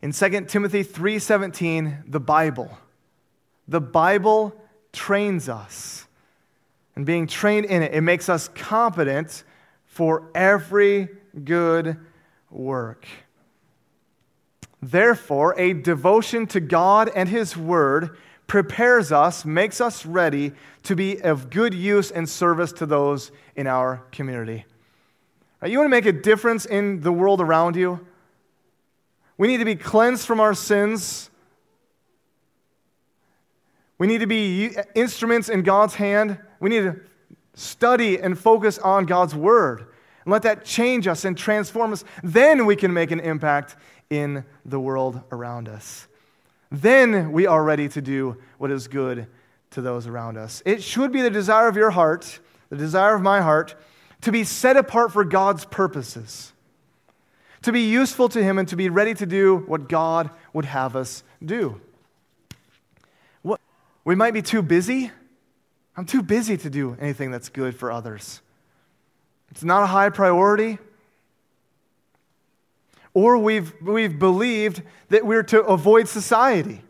in 0.01 0.11
2 0.11 0.47
Timothy 0.47 0.83
3:17, 0.83 2.03
the 2.07 2.19
Bible. 2.19 2.77
The 3.67 3.81
Bible 3.81 4.55
trains 4.91 5.47
us. 5.47 6.07
And 6.95 7.05
being 7.05 7.27
trained 7.27 7.65
in 7.67 7.83
it, 7.83 7.93
it 7.93 8.01
makes 8.01 8.27
us 8.27 8.49
competent 8.49 9.43
for 9.85 10.29
every 10.35 11.09
good 11.43 11.97
work. 12.49 13.07
Therefore, 14.81 15.53
a 15.57 15.73
devotion 15.73 16.47
to 16.47 16.59
God 16.59 17.09
and 17.15 17.29
His 17.29 17.55
Word 17.55 18.17
prepares 18.47 19.11
us, 19.11 19.45
makes 19.45 19.79
us 19.79 20.05
ready 20.05 20.51
to 20.83 20.95
be 20.95 21.21
of 21.21 21.49
good 21.49 21.73
use 21.73 22.11
and 22.11 22.27
service 22.27 22.73
to 22.73 22.85
those 22.85 23.31
in 23.55 23.67
our 23.67 24.03
community. 24.11 24.65
Right, 25.61 25.71
you 25.71 25.77
want 25.77 25.85
to 25.85 25.91
make 25.91 26.07
a 26.07 26.11
difference 26.11 26.65
in 26.65 27.01
the 27.01 27.11
world 27.11 27.39
around 27.39 27.75
you? 27.75 28.05
We 29.41 29.47
need 29.47 29.57
to 29.57 29.65
be 29.65 29.75
cleansed 29.75 30.27
from 30.27 30.39
our 30.39 30.53
sins. 30.53 31.31
We 33.97 34.05
need 34.05 34.19
to 34.19 34.27
be 34.27 34.75
instruments 34.93 35.49
in 35.49 35.63
God's 35.63 35.95
hand. 35.95 36.37
We 36.59 36.69
need 36.69 36.83
to 36.83 36.99
study 37.55 38.19
and 38.19 38.37
focus 38.37 38.77
on 38.77 39.07
God's 39.07 39.33
Word 39.33 39.87
and 40.25 40.31
let 40.31 40.43
that 40.43 40.63
change 40.63 41.07
us 41.07 41.25
and 41.25 41.35
transform 41.35 41.91
us. 41.91 42.03
Then 42.23 42.67
we 42.67 42.75
can 42.75 42.93
make 42.93 43.09
an 43.09 43.19
impact 43.19 43.75
in 44.11 44.45
the 44.63 44.79
world 44.79 45.21
around 45.31 45.67
us 45.67 46.07
then 46.71 47.33
we 47.33 47.45
are 47.45 47.63
ready 47.63 47.89
to 47.89 48.01
do 48.01 48.37
what 48.57 48.71
is 48.71 48.87
good 48.87 49.27
to 49.71 49.81
those 49.81 50.07
around 50.07 50.37
us. 50.37 50.63
It 50.65 50.81
should 50.81 51.11
be 51.11 51.21
the 51.21 51.29
desire 51.29 51.67
of 51.67 51.75
your 51.75 51.91
heart, 51.91 52.39
the 52.69 52.77
desire 52.77 53.13
of 53.13 53.21
my 53.21 53.41
heart, 53.41 53.75
to 54.21 54.31
be 54.31 54.43
set 54.43 54.77
apart 54.77 55.11
for 55.11 55.25
God's 55.25 55.65
purposes, 55.65 56.53
to 57.63 57.71
be 57.71 57.81
useful 57.81 58.29
to 58.29 58.43
Him, 58.43 58.57
and 58.57 58.67
to 58.69 58.75
be 58.75 58.89
ready 58.89 59.13
to 59.13 59.25
do 59.25 59.57
what 59.67 59.87
God 59.87 60.29
would 60.53 60.65
have 60.65 60.95
us 60.95 61.23
do. 61.43 61.79
What, 63.41 63.59
we 64.03 64.15
might 64.15 64.33
be 64.33 64.41
too 64.41 64.61
busy. 64.61 65.11
I'm 65.95 66.05
too 66.05 66.23
busy 66.23 66.57
to 66.57 66.69
do 66.69 66.97
anything 66.99 67.31
that's 67.31 67.49
good 67.49 67.75
for 67.75 67.91
others. 67.91 68.41
It's 69.51 69.63
not 69.63 69.83
a 69.83 69.87
high 69.87 70.09
priority. 70.09 70.79
Or 73.13 73.37
we've, 73.37 73.73
we've 73.81 74.17
believed 74.17 74.81
that 75.09 75.25
we're 75.25 75.43
to 75.43 75.61
avoid 75.63 76.07
society. 76.07 76.81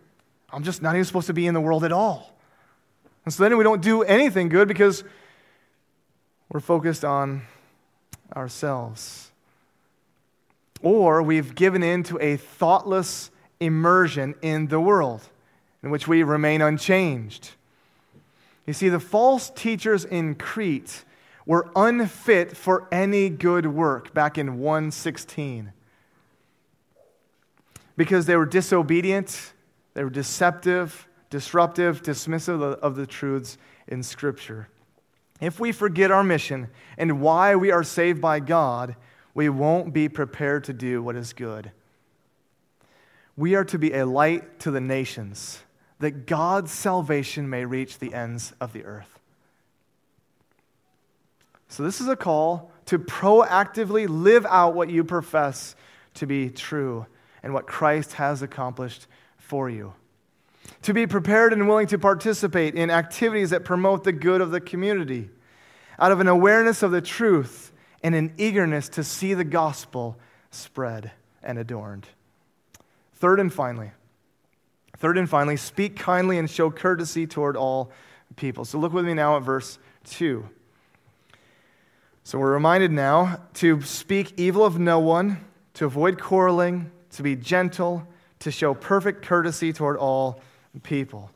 I'm 0.53 0.63
just 0.63 0.81
not 0.81 0.95
even 0.95 1.05
supposed 1.05 1.27
to 1.27 1.33
be 1.33 1.47
in 1.47 1.53
the 1.53 1.61
world 1.61 1.83
at 1.83 1.91
all. 1.91 2.35
And 3.25 3.33
so 3.33 3.43
then 3.43 3.57
we 3.57 3.63
don't 3.63 3.81
do 3.81 4.03
anything 4.03 4.49
good 4.49 4.67
because 4.67 5.03
we're 6.49 6.59
focused 6.59 7.03
on 7.03 7.43
ourselves. 8.35 9.30
Or 10.81 11.21
we've 11.21 11.53
given 11.53 11.83
in 11.83 12.03
to 12.03 12.19
a 12.19 12.37
thoughtless 12.37 13.31
immersion 13.59 14.35
in 14.41 14.67
the 14.67 14.79
world 14.79 15.21
in 15.83 15.89
which 15.89 16.07
we 16.07 16.23
remain 16.23 16.61
unchanged. 16.61 17.51
You 18.65 18.73
see, 18.73 18.89
the 18.89 18.99
false 18.99 19.49
teachers 19.49 20.05
in 20.05 20.35
Crete 20.35 21.03
were 21.45 21.71
unfit 21.75 22.55
for 22.55 22.87
any 22.91 23.29
good 23.29 23.65
work 23.65 24.13
back 24.13 24.37
in 24.37 24.59
116 24.59 25.73
because 27.97 28.25
they 28.25 28.35
were 28.35 28.45
disobedient, 28.45 29.53
they 29.93 30.03
were 30.03 30.09
deceptive, 30.09 31.07
disruptive, 31.29 32.01
dismissive 32.01 32.61
of 32.61 32.95
the 32.95 33.05
truths 33.05 33.57
in 33.87 34.03
Scripture. 34.03 34.69
If 35.39 35.59
we 35.59 35.71
forget 35.71 36.11
our 36.11 36.23
mission 36.23 36.69
and 36.97 37.21
why 37.21 37.55
we 37.55 37.71
are 37.71 37.83
saved 37.83 38.21
by 38.21 38.39
God, 38.39 38.95
we 39.33 39.49
won't 39.49 39.93
be 39.93 40.09
prepared 40.09 40.63
to 40.65 40.73
do 40.73 41.01
what 41.01 41.15
is 41.15 41.33
good. 41.33 41.71
We 43.37 43.55
are 43.55 43.65
to 43.65 43.79
be 43.79 43.93
a 43.93 44.05
light 44.05 44.59
to 44.59 44.71
the 44.71 44.81
nations, 44.81 45.59
that 45.99 46.25
God's 46.25 46.71
salvation 46.71 47.49
may 47.49 47.65
reach 47.65 47.99
the 47.99 48.13
ends 48.13 48.53
of 48.59 48.73
the 48.73 48.83
earth. 48.83 49.19
So, 51.69 51.83
this 51.83 52.01
is 52.01 52.07
a 52.09 52.17
call 52.17 52.71
to 52.87 52.99
proactively 52.99 54.05
live 54.09 54.45
out 54.47 54.75
what 54.75 54.89
you 54.89 55.05
profess 55.05 55.75
to 56.15 56.25
be 56.25 56.49
true 56.49 57.05
and 57.41 57.53
what 57.53 57.65
Christ 57.65 58.13
has 58.13 58.41
accomplished 58.41 59.07
for 59.37 59.69
you. 59.69 59.93
To 60.83 60.93
be 60.93 61.07
prepared 61.07 61.53
and 61.53 61.67
willing 61.67 61.87
to 61.87 61.97
participate 61.97 62.75
in 62.75 62.89
activities 62.89 63.51
that 63.51 63.63
promote 63.63 64.03
the 64.03 64.11
good 64.11 64.41
of 64.41 64.51
the 64.51 64.59
community 64.59 65.29
out 65.97 66.11
of 66.11 66.19
an 66.19 66.27
awareness 66.27 66.83
of 66.83 66.91
the 66.91 67.01
truth 67.01 67.70
and 68.03 68.15
an 68.15 68.33
eagerness 68.37 68.89
to 68.89 69.03
see 69.03 69.33
the 69.33 69.43
gospel 69.43 70.17
spread 70.49 71.11
and 71.43 71.57
adorned. 71.57 72.07
Third 73.15 73.39
and 73.39 73.53
finally, 73.53 73.91
third 74.97 75.17
and 75.17 75.29
finally, 75.29 75.57
speak 75.57 75.95
kindly 75.95 76.37
and 76.37 76.49
show 76.49 76.71
courtesy 76.71 77.27
toward 77.27 77.55
all 77.55 77.91
people. 78.35 78.65
So 78.65 78.79
look 78.79 78.93
with 78.93 79.05
me 79.05 79.13
now 79.13 79.37
at 79.37 79.43
verse 79.43 79.77
2. 80.05 80.47
So 82.23 82.39
we're 82.39 82.53
reminded 82.53 82.91
now 82.91 83.41
to 83.55 83.81
speak 83.81 84.33
evil 84.37 84.63
of 84.63 84.79
no 84.79 84.99
one, 84.99 85.43
to 85.75 85.85
avoid 85.85 86.19
quarreling 86.19 86.91
to 87.11 87.23
be 87.23 87.35
gentle, 87.35 88.07
to 88.39 88.51
show 88.51 88.73
perfect 88.73 89.23
courtesy 89.23 89.73
toward 89.73 89.97
all 89.97 90.41
people. 90.83 91.29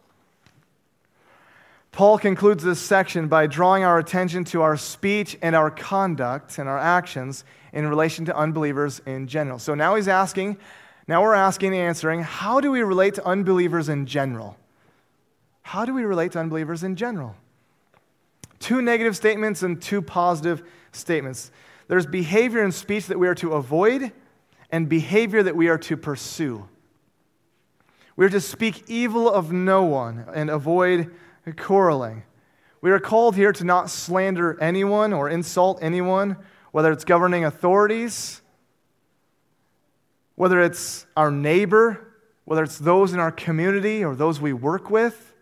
Paul 1.96 2.18
concludes 2.18 2.62
this 2.62 2.82
section 2.82 3.30
by 3.30 3.48
drawing 3.48 3.86
our 3.86 3.98
attention 3.98 4.44
to 4.46 4.62
our 4.62 4.76
speech 4.76 5.38
and 5.42 5.56
our 5.56 5.72
conduct 5.72 6.58
and 6.58 6.68
our 6.68 6.78
actions 6.78 7.46
in 7.72 7.88
relation 7.88 8.26
to 8.26 8.36
unbelievers 8.36 9.00
in 9.06 9.28
general. 9.28 9.60
So 9.60 9.76
now 9.76 9.96
he's 9.96 10.10
asking, 10.10 10.58
now 11.08 11.24
we're 11.24 11.34
asking 11.34 11.74
and 11.74 11.82
answering, 11.82 12.22
how 12.22 12.60
do 12.60 12.70
we 12.70 12.82
relate 12.82 13.14
to 13.14 13.26
unbelievers 13.26 13.88
in 13.88 14.08
general? 14.08 14.58
How 15.62 15.86
do 15.86 15.94
we 15.94 16.04
relate 16.04 16.34
to 16.34 16.40
unbelievers 16.40 16.84
in 16.84 16.98
general? 16.98 17.34
Two 18.60 18.82
negative 18.82 19.16
statements 19.16 19.64
and 19.64 19.82
two 19.82 20.02
positive 20.02 20.64
statements. 20.92 21.50
There's 21.88 22.06
behavior 22.06 22.62
and 22.62 22.74
speech 22.74 23.08
that 23.08 23.20
we 23.20 23.30
are 23.30 23.36
to 23.36 23.54
avoid, 23.54 24.12
and 24.70 24.90
behavior 24.90 25.42
that 25.44 25.56
we 25.56 25.70
are 25.70 25.78
to 25.78 25.96
pursue. 25.96 26.68
We 28.18 28.26
are 28.26 28.30
to 28.30 28.42
speak 28.42 28.84
evil 28.90 29.32
of 29.32 29.54
no 29.54 29.84
one 29.84 30.26
and 30.34 30.50
avoid 30.50 31.16
quarreling. 31.54 32.24
We 32.82 32.92
are 32.92 33.00
called 33.00 33.36
here 33.36 33.52
to 33.54 33.64
not 33.64 33.90
slander 33.90 34.60
anyone 34.62 35.14
or 35.14 35.30
insult 35.30 35.80
anyone, 35.82 36.38
whether 36.72 36.92
it's 36.92 37.04
governing 37.04 37.46
authorities, 37.46 38.42
whether 40.36 40.62
it's 40.62 41.06
our 41.16 41.32
neighbor, 41.32 42.14
whether 42.44 42.64
it's 42.64 42.78
those 42.78 43.14
in 43.14 43.20
our 43.20 43.32
community 43.32 44.04
or 44.04 44.16
those 44.16 44.40
we 44.40 44.54
work 44.54 44.90
with. 44.90 45.34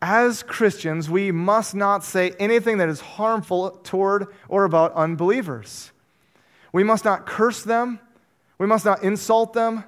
As 0.00 0.42
Christians, 0.42 1.10
we 1.10 1.32
must 1.32 1.74
not 1.74 2.04
say 2.04 2.30
anything 2.38 2.78
that 2.78 2.88
is 2.88 3.00
harmful 3.00 3.70
toward 3.82 4.26
or 4.48 4.64
about 4.64 4.92
unbelievers. 4.94 5.92
We 6.72 6.84
must 6.84 7.04
not 7.04 7.26
curse 7.26 7.62
them. 7.62 8.00
We 8.58 8.66
must 8.66 8.84
not 8.84 9.02
insult 9.02 9.52
them, 9.52 9.84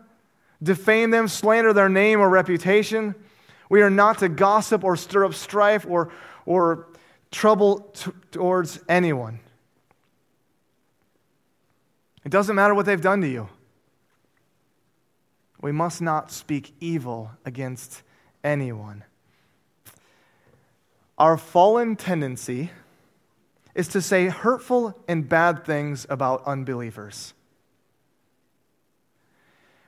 defame 0.62 1.10
them, 1.10 1.26
slander 1.26 1.72
their 1.72 1.88
name 1.88 2.20
or 2.20 2.28
reputation. 2.28 3.16
We 3.70 3.80
are 3.80 3.88
not 3.88 4.18
to 4.18 4.28
gossip 4.28 4.84
or 4.84 4.96
stir 4.96 5.24
up 5.24 5.32
strife 5.32 5.86
or, 5.88 6.10
or 6.44 6.88
trouble 7.30 7.78
t- 7.94 8.10
towards 8.32 8.80
anyone. 8.88 9.40
It 12.24 12.30
doesn't 12.30 12.54
matter 12.54 12.74
what 12.74 12.84
they've 12.84 13.00
done 13.00 13.22
to 13.22 13.28
you. 13.28 13.48
We 15.62 15.72
must 15.72 16.02
not 16.02 16.30
speak 16.32 16.74
evil 16.80 17.30
against 17.44 18.02
anyone. 18.42 19.04
Our 21.16 21.36
fallen 21.36 21.96
tendency 21.96 22.70
is 23.74 23.88
to 23.88 24.02
say 24.02 24.28
hurtful 24.28 24.98
and 25.06 25.28
bad 25.28 25.64
things 25.64 26.06
about 26.10 26.42
unbelievers. 26.44 27.34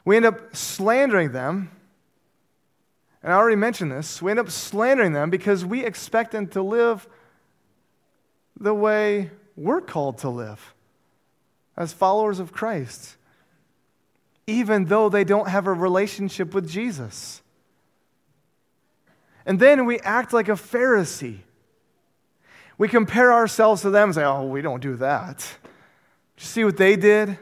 We 0.05 0.17
end 0.17 0.27
up 0.27 0.55
slandering 0.55 1.33
them. 1.33 1.71
And 3.23 3.33
I 3.33 3.37
already 3.37 3.57
mentioned 3.57 3.93
this. 3.93 4.21
We 4.21 4.31
end 4.31 4.41
up 4.41 4.51
slandering 4.51 5.13
them 5.13 5.31
because 5.31 5.65
we 5.65 5.85
expect 5.85 6.33
them 6.33 6.49
to 6.49 6.63
live 6.63 7.09
the 8.59 8.75
way 8.75 9.31
we're 9.57 9.81
called 9.81 10.19
to 10.19 10.29
live 10.29 10.75
as 11.77 11.93
followers 11.93 12.39
of 12.41 12.53
Christ, 12.53 13.17
even 14.47 14.87
though 14.87 15.09
they 15.09 15.25
don't 15.25 15.49
have 15.49 15.67
a 15.67 15.73
relationship 15.73 16.55
with 16.55 16.69
Jesus. 16.69 17.43
And 19.47 19.59
then 19.59 19.87
we 19.87 19.99
act 20.01 20.33
like 20.33 20.49
a 20.49 20.53
Pharisee. 20.53 21.39
We 22.79 22.89
compare 22.89 23.33
ourselves 23.33 23.83
to 23.83 23.91
them 23.91 24.09
and 24.09 24.15
say, 24.15 24.25
oh, 24.25 24.47
we 24.47 24.63
don't 24.63 24.81
do 24.81 24.97
that. 24.97 25.47
You 26.39 26.45
see 26.45 26.65
what 26.65 26.77
they 26.77 26.97
did? 26.97 27.39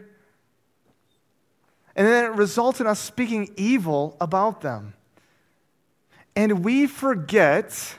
And 1.96 2.06
then 2.06 2.24
it 2.24 2.32
results 2.32 2.80
in 2.80 2.86
us 2.86 3.00
speaking 3.00 3.50
evil 3.56 4.16
about 4.20 4.60
them. 4.60 4.94
And 6.36 6.64
we 6.64 6.86
forget 6.86 7.96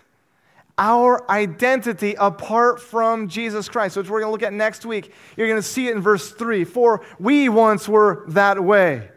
our 0.78 1.30
identity 1.30 2.16
apart 2.18 2.82
from 2.82 3.28
Jesus 3.28 3.70
Christ, 3.70 3.98
which 3.98 4.10
we're 4.10 4.22
going 4.22 4.30
to 4.30 4.32
look 4.32 4.44
at 4.44 4.54
next 4.54 4.86
week. 4.86 5.14
You're 5.38 5.48
going 5.48 5.62
to 5.62 5.68
see 5.68 5.88
it 5.88 5.96
in 5.96 6.02
verse 6.02 6.32
3. 6.32 6.64
For 6.64 7.06
we 7.20 7.50
once 7.50 7.88
were 7.88 8.24
that 8.30 8.64
way, 8.64 9.10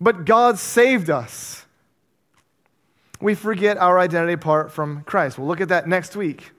but 0.00 0.24
God 0.24 0.58
saved 0.58 1.10
us. 1.10 1.64
We 3.20 3.36
forget 3.36 3.78
our 3.78 4.00
identity 4.00 4.32
apart 4.32 4.72
from 4.72 5.04
Christ. 5.04 5.38
We'll 5.38 5.46
look 5.46 5.60
at 5.60 5.68
that 5.68 5.86
next 5.86 6.16
week. 6.16 6.50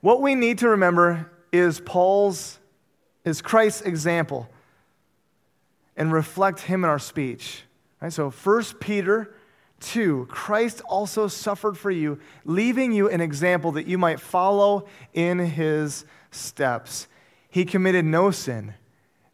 What 0.00 0.20
we 0.20 0.34
need 0.34 0.58
to 0.58 0.70
remember 0.70 1.30
is 1.52 1.78
Paul's, 1.78 2.58
is 3.24 3.40
Christ's 3.40 3.82
example 3.82 4.48
and 5.96 6.12
reflect 6.12 6.62
him 6.62 6.82
in 6.82 6.90
our 6.90 6.98
speech. 6.98 7.62
So 8.08 8.30
1 8.30 8.64
Peter 8.80 9.32
2 9.82 10.26
Christ 10.30 10.80
also 10.82 11.28
suffered 11.28 11.76
for 11.76 11.90
you, 11.90 12.18
leaving 12.44 12.92
you 12.92 13.08
an 13.08 13.20
example 13.20 13.72
that 13.72 13.86
you 13.86 13.98
might 13.98 14.20
follow 14.20 14.86
in 15.12 15.38
his 15.38 16.04
steps. 16.30 17.08
He 17.50 17.64
committed 17.64 18.04
no 18.04 18.30
sin, 18.30 18.74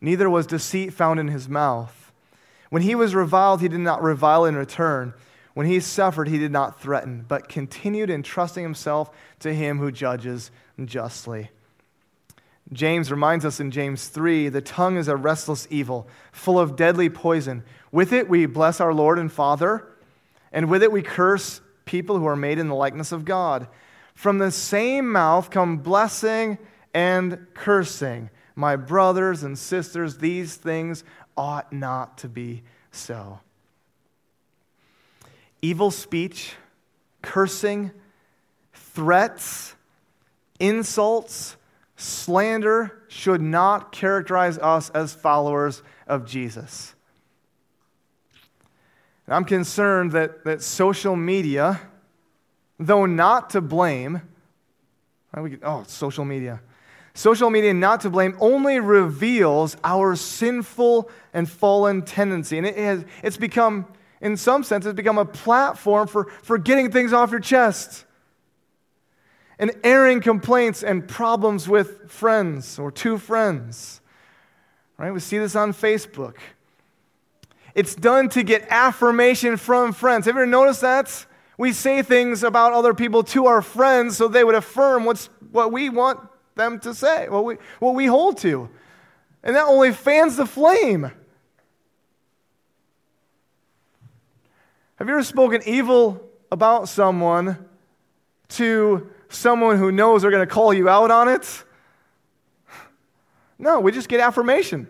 neither 0.00 0.28
was 0.28 0.46
deceit 0.46 0.92
found 0.92 1.20
in 1.20 1.28
his 1.28 1.48
mouth. 1.48 2.12
When 2.70 2.82
he 2.82 2.94
was 2.94 3.14
reviled, 3.14 3.60
he 3.60 3.68
did 3.68 3.80
not 3.80 4.02
revile 4.02 4.44
in 4.44 4.56
return. 4.56 5.14
When 5.54 5.66
he 5.66 5.80
suffered, 5.80 6.28
he 6.28 6.38
did 6.38 6.52
not 6.52 6.80
threaten, 6.80 7.24
but 7.26 7.48
continued 7.48 8.10
entrusting 8.10 8.62
himself 8.62 9.10
to 9.40 9.54
him 9.54 9.78
who 9.78 9.90
judges 9.90 10.50
justly. 10.84 11.50
James 12.72 13.10
reminds 13.10 13.44
us 13.44 13.60
in 13.60 13.70
James 13.70 14.08
3 14.08 14.50
the 14.50 14.60
tongue 14.60 14.96
is 14.96 15.08
a 15.08 15.16
restless 15.16 15.66
evil, 15.70 16.06
full 16.32 16.58
of 16.58 16.76
deadly 16.76 17.08
poison. 17.08 17.64
With 17.90 18.12
it 18.12 18.28
we 18.28 18.46
bless 18.46 18.80
our 18.80 18.92
Lord 18.92 19.18
and 19.18 19.32
Father, 19.32 19.86
and 20.52 20.70
with 20.70 20.82
it 20.82 20.92
we 20.92 21.02
curse 21.02 21.60
people 21.84 22.18
who 22.18 22.26
are 22.26 22.36
made 22.36 22.58
in 22.58 22.68
the 22.68 22.74
likeness 22.74 23.12
of 23.12 23.24
God. 23.24 23.68
From 24.14 24.38
the 24.38 24.50
same 24.50 25.10
mouth 25.10 25.50
come 25.50 25.78
blessing 25.78 26.58
and 26.92 27.46
cursing. 27.54 28.30
My 28.54 28.76
brothers 28.76 29.44
and 29.44 29.56
sisters, 29.56 30.18
these 30.18 30.56
things 30.56 31.04
ought 31.36 31.72
not 31.72 32.18
to 32.18 32.28
be 32.28 32.62
so. 32.90 33.40
Evil 35.62 35.90
speech, 35.90 36.54
cursing, 37.22 37.92
threats, 38.72 39.74
insults, 40.58 41.56
slander 41.96 43.02
should 43.08 43.40
not 43.40 43.92
characterize 43.92 44.58
us 44.58 44.90
as 44.90 45.14
followers 45.14 45.82
of 46.06 46.26
Jesus. 46.26 46.94
And 49.28 49.34
I'm 49.34 49.44
concerned 49.44 50.12
that, 50.12 50.44
that 50.44 50.62
social 50.62 51.14
media, 51.14 51.82
though 52.78 53.04
not 53.04 53.50
to 53.50 53.60
blame, 53.60 54.22
oh, 55.62 55.84
social 55.86 56.24
media. 56.24 56.62
Social 57.12 57.50
media, 57.50 57.74
not 57.74 58.00
to 58.00 58.10
blame, 58.10 58.38
only 58.40 58.80
reveals 58.80 59.76
our 59.84 60.16
sinful 60.16 61.10
and 61.34 61.46
fallen 61.46 62.00
tendency. 62.00 62.56
And 62.56 62.66
it 62.66 62.78
has, 62.78 63.04
it's 63.22 63.36
become, 63.36 63.86
in 64.22 64.38
some 64.38 64.64
sense, 64.64 64.86
it's 64.86 64.96
become 64.96 65.18
a 65.18 65.26
platform 65.26 66.08
for, 66.08 66.30
for 66.42 66.56
getting 66.56 66.90
things 66.90 67.12
off 67.12 67.30
your 67.30 67.40
chest 67.40 68.06
and 69.58 69.72
airing 69.84 70.22
complaints 70.22 70.82
and 70.82 71.06
problems 71.06 71.68
with 71.68 72.10
friends 72.10 72.78
or 72.78 72.90
to 72.92 73.18
friends. 73.18 74.00
Right? 74.96 75.12
We 75.12 75.20
see 75.20 75.36
this 75.36 75.54
on 75.54 75.74
Facebook. 75.74 76.36
It's 77.78 77.94
done 77.94 78.28
to 78.30 78.42
get 78.42 78.66
affirmation 78.70 79.56
from 79.56 79.92
friends. 79.92 80.26
Have 80.26 80.34
you 80.34 80.42
ever 80.42 80.50
noticed 80.50 80.80
that? 80.80 81.26
We 81.56 81.72
say 81.72 82.02
things 82.02 82.42
about 82.42 82.72
other 82.72 82.92
people 82.92 83.22
to 83.22 83.46
our 83.46 83.62
friends 83.62 84.16
so 84.16 84.26
they 84.26 84.42
would 84.42 84.56
affirm 84.56 85.04
what's, 85.04 85.26
what 85.52 85.70
we 85.70 85.88
want 85.88 86.18
them 86.56 86.80
to 86.80 86.92
say, 86.92 87.28
what 87.28 87.44
we, 87.44 87.56
what 87.78 87.94
we 87.94 88.06
hold 88.06 88.38
to. 88.38 88.68
And 89.44 89.54
that 89.54 89.66
only 89.66 89.92
fans 89.92 90.36
the 90.36 90.46
flame. 90.46 91.04
Have 94.96 95.06
you 95.06 95.14
ever 95.14 95.22
spoken 95.22 95.62
evil 95.64 96.28
about 96.50 96.88
someone 96.88 97.64
to 98.48 99.08
someone 99.28 99.78
who 99.78 99.92
knows 99.92 100.22
they're 100.22 100.32
going 100.32 100.46
to 100.46 100.52
call 100.52 100.74
you 100.74 100.88
out 100.88 101.12
on 101.12 101.28
it. 101.28 101.64
No, 103.56 103.80
we 103.80 103.92
just 103.92 104.08
get 104.08 104.20
affirmation. 104.20 104.88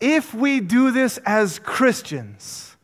If 0.00 0.34
we 0.34 0.60
do 0.60 0.90
this 0.90 1.18
as 1.18 1.58
Christians, 1.58 2.76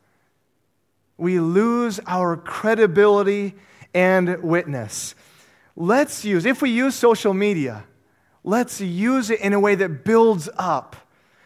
we 1.16 1.40
lose 1.40 2.00
our 2.06 2.36
credibility 2.36 3.54
and 3.94 4.42
witness. 4.42 5.14
Let's 5.76 6.24
use, 6.24 6.46
if 6.46 6.62
we 6.62 6.70
use 6.70 6.94
social 6.94 7.34
media, 7.34 7.84
let's 8.44 8.80
use 8.80 9.30
it 9.30 9.40
in 9.40 9.52
a 9.52 9.60
way 9.60 9.74
that 9.74 10.04
builds 10.04 10.48
up, 10.56 10.96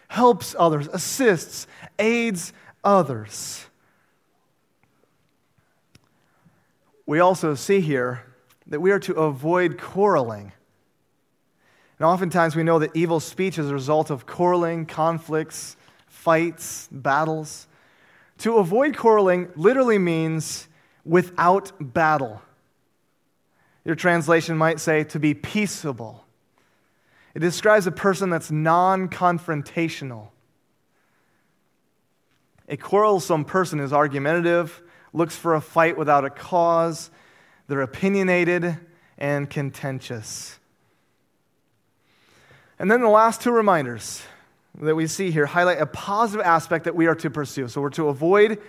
helps 0.09 0.55
others, 0.59 0.88
assists, 0.88 1.66
aids 1.98 2.52
others. 2.85 3.66
we 7.07 7.20
also 7.20 7.55
see 7.55 7.81
here 7.81 8.24
that 8.66 8.81
we 8.81 8.90
are 8.90 8.98
to 8.98 9.14
avoid 9.14 9.79
quarreling. 9.79 10.52
And 11.98 12.06
oftentimes 12.06 12.54
we 12.54 12.62
know 12.62 12.78
that 12.78 12.90
evil 12.94 13.20
speech 13.20 13.59
is 13.59 13.70
a 13.70 13.74
result 13.74 14.11
of 14.11 14.26
quarreling, 14.26 14.87
conflicts, 14.87 15.76
fights, 16.06 16.88
battles. 16.92 17.68
To 18.38 18.56
avoid 18.56 18.96
quarreling 18.96 19.48
literally 19.56 19.98
means 19.98 20.68
without 21.04 21.72
battle. 21.80 22.42
Your 23.85 23.94
translation 23.94 24.59
might 24.59 24.80
say 24.80 25.04
to 25.04 25.18
be 25.18 25.32
peaceable. 25.32 26.24
It 27.35 27.38
describes 27.38 27.87
a 27.87 27.92
person 27.92 28.30
that's 28.30 28.50
non 28.50 29.09
confrontational. 29.09 30.28
A 32.68 32.76
quarrelsome 32.76 33.44
person 33.44 33.78
is 33.78 33.92
argumentative, 33.92 34.82
looks 35.12 35.37
for 35.37 35.54
a 35.54 35.61
fight 35.61 35.96
without 35.96 36.24
a 36.24 36.30
cause. 36.30 37.11
They're 37.68 37.82
opinionated 37.82 38.76
and 39.18 39.48
contentious. 39.48 40.59
And 42.79 42.91
then 42.91 43.01
the 43.01 43.09
last 43.09 43.41
two 43.41 43.53
reminders 43.53 44.23
that 44.81 44.95
we 44.95 45.07
see 45.07 45.31
here 45.31 45.47
highlight 45.47 45.81
a 45.81 45.87
positive 45.87 46.45
aspect 46.45 46.85
that 46.85 46.95
we 46.95 47.07
are 47.07 47.15
to 47.15 47.31
pursue. 47.31 47.69
So 47.69 47.81
we're 47.81 47.91
to 47.91 48.09
avoid 48.09 48.61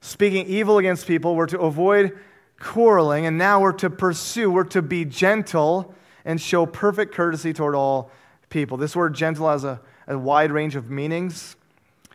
speaking 0.00 0.46
evil 0.46 0.76
against 0.76 1.06
people, 1.06 1.34
we're 1.34 1.46
to 1.46 1.60
avoid 1.60 2.18
quarreling, 2.60 3.24
and 3.24 3.38
now 3.38 3.60
we're 3.60 3.72
to 3.72 3.88
pursue, 3.88 4.50
we're 4.50 4.64
to 4.64 4.82
be 4.82 5.04
gentle 5.04 5.94
and 6.26 6.40
show 6.40 6.66
perfect 6.66 7.14
courtesy 7.14 7.52
toward 7.54 7.74
all 7.74 8.10
people. 8.50 8.76
This 8.76 8.94
word 8.94 9.14
gentle 9.14 9.48
has 9.48 9.64
a, 9.64 9.80
a 10.06 10.18
wide 10.18 10.52
range 10.52 10.76
of 10.76 10.90
meanings, 10.90 11.56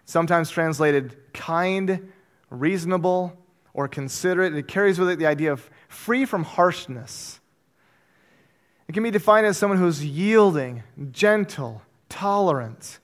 sometimes 0.05 0.51
translated 0.51 1.17
kind, 1.33 2.11
reasonable, 2.51 3.35
or 3.73 3.87
considerate. 3.87 4.53
It 4.55 4.67
carries 4.67 4.99
with 4.99 5.09
it 5.09 5.19
the 5.19 5.27
idea 5.27 5.51
of 5.51 5.67
free 5.87 6.25
from 6.25 6.43
harshness. 6.43 7.38
It 8.89 8.93
can 8.93 9.03
be 9.03 9.11
defined 9.11 9.45
as 9.45 9.55
someone 9.55 9.77
who's 9.77 10.03
yielding, 10.03 10.81
gentle, 11.11 11.83
tolerant. 12.09 12.97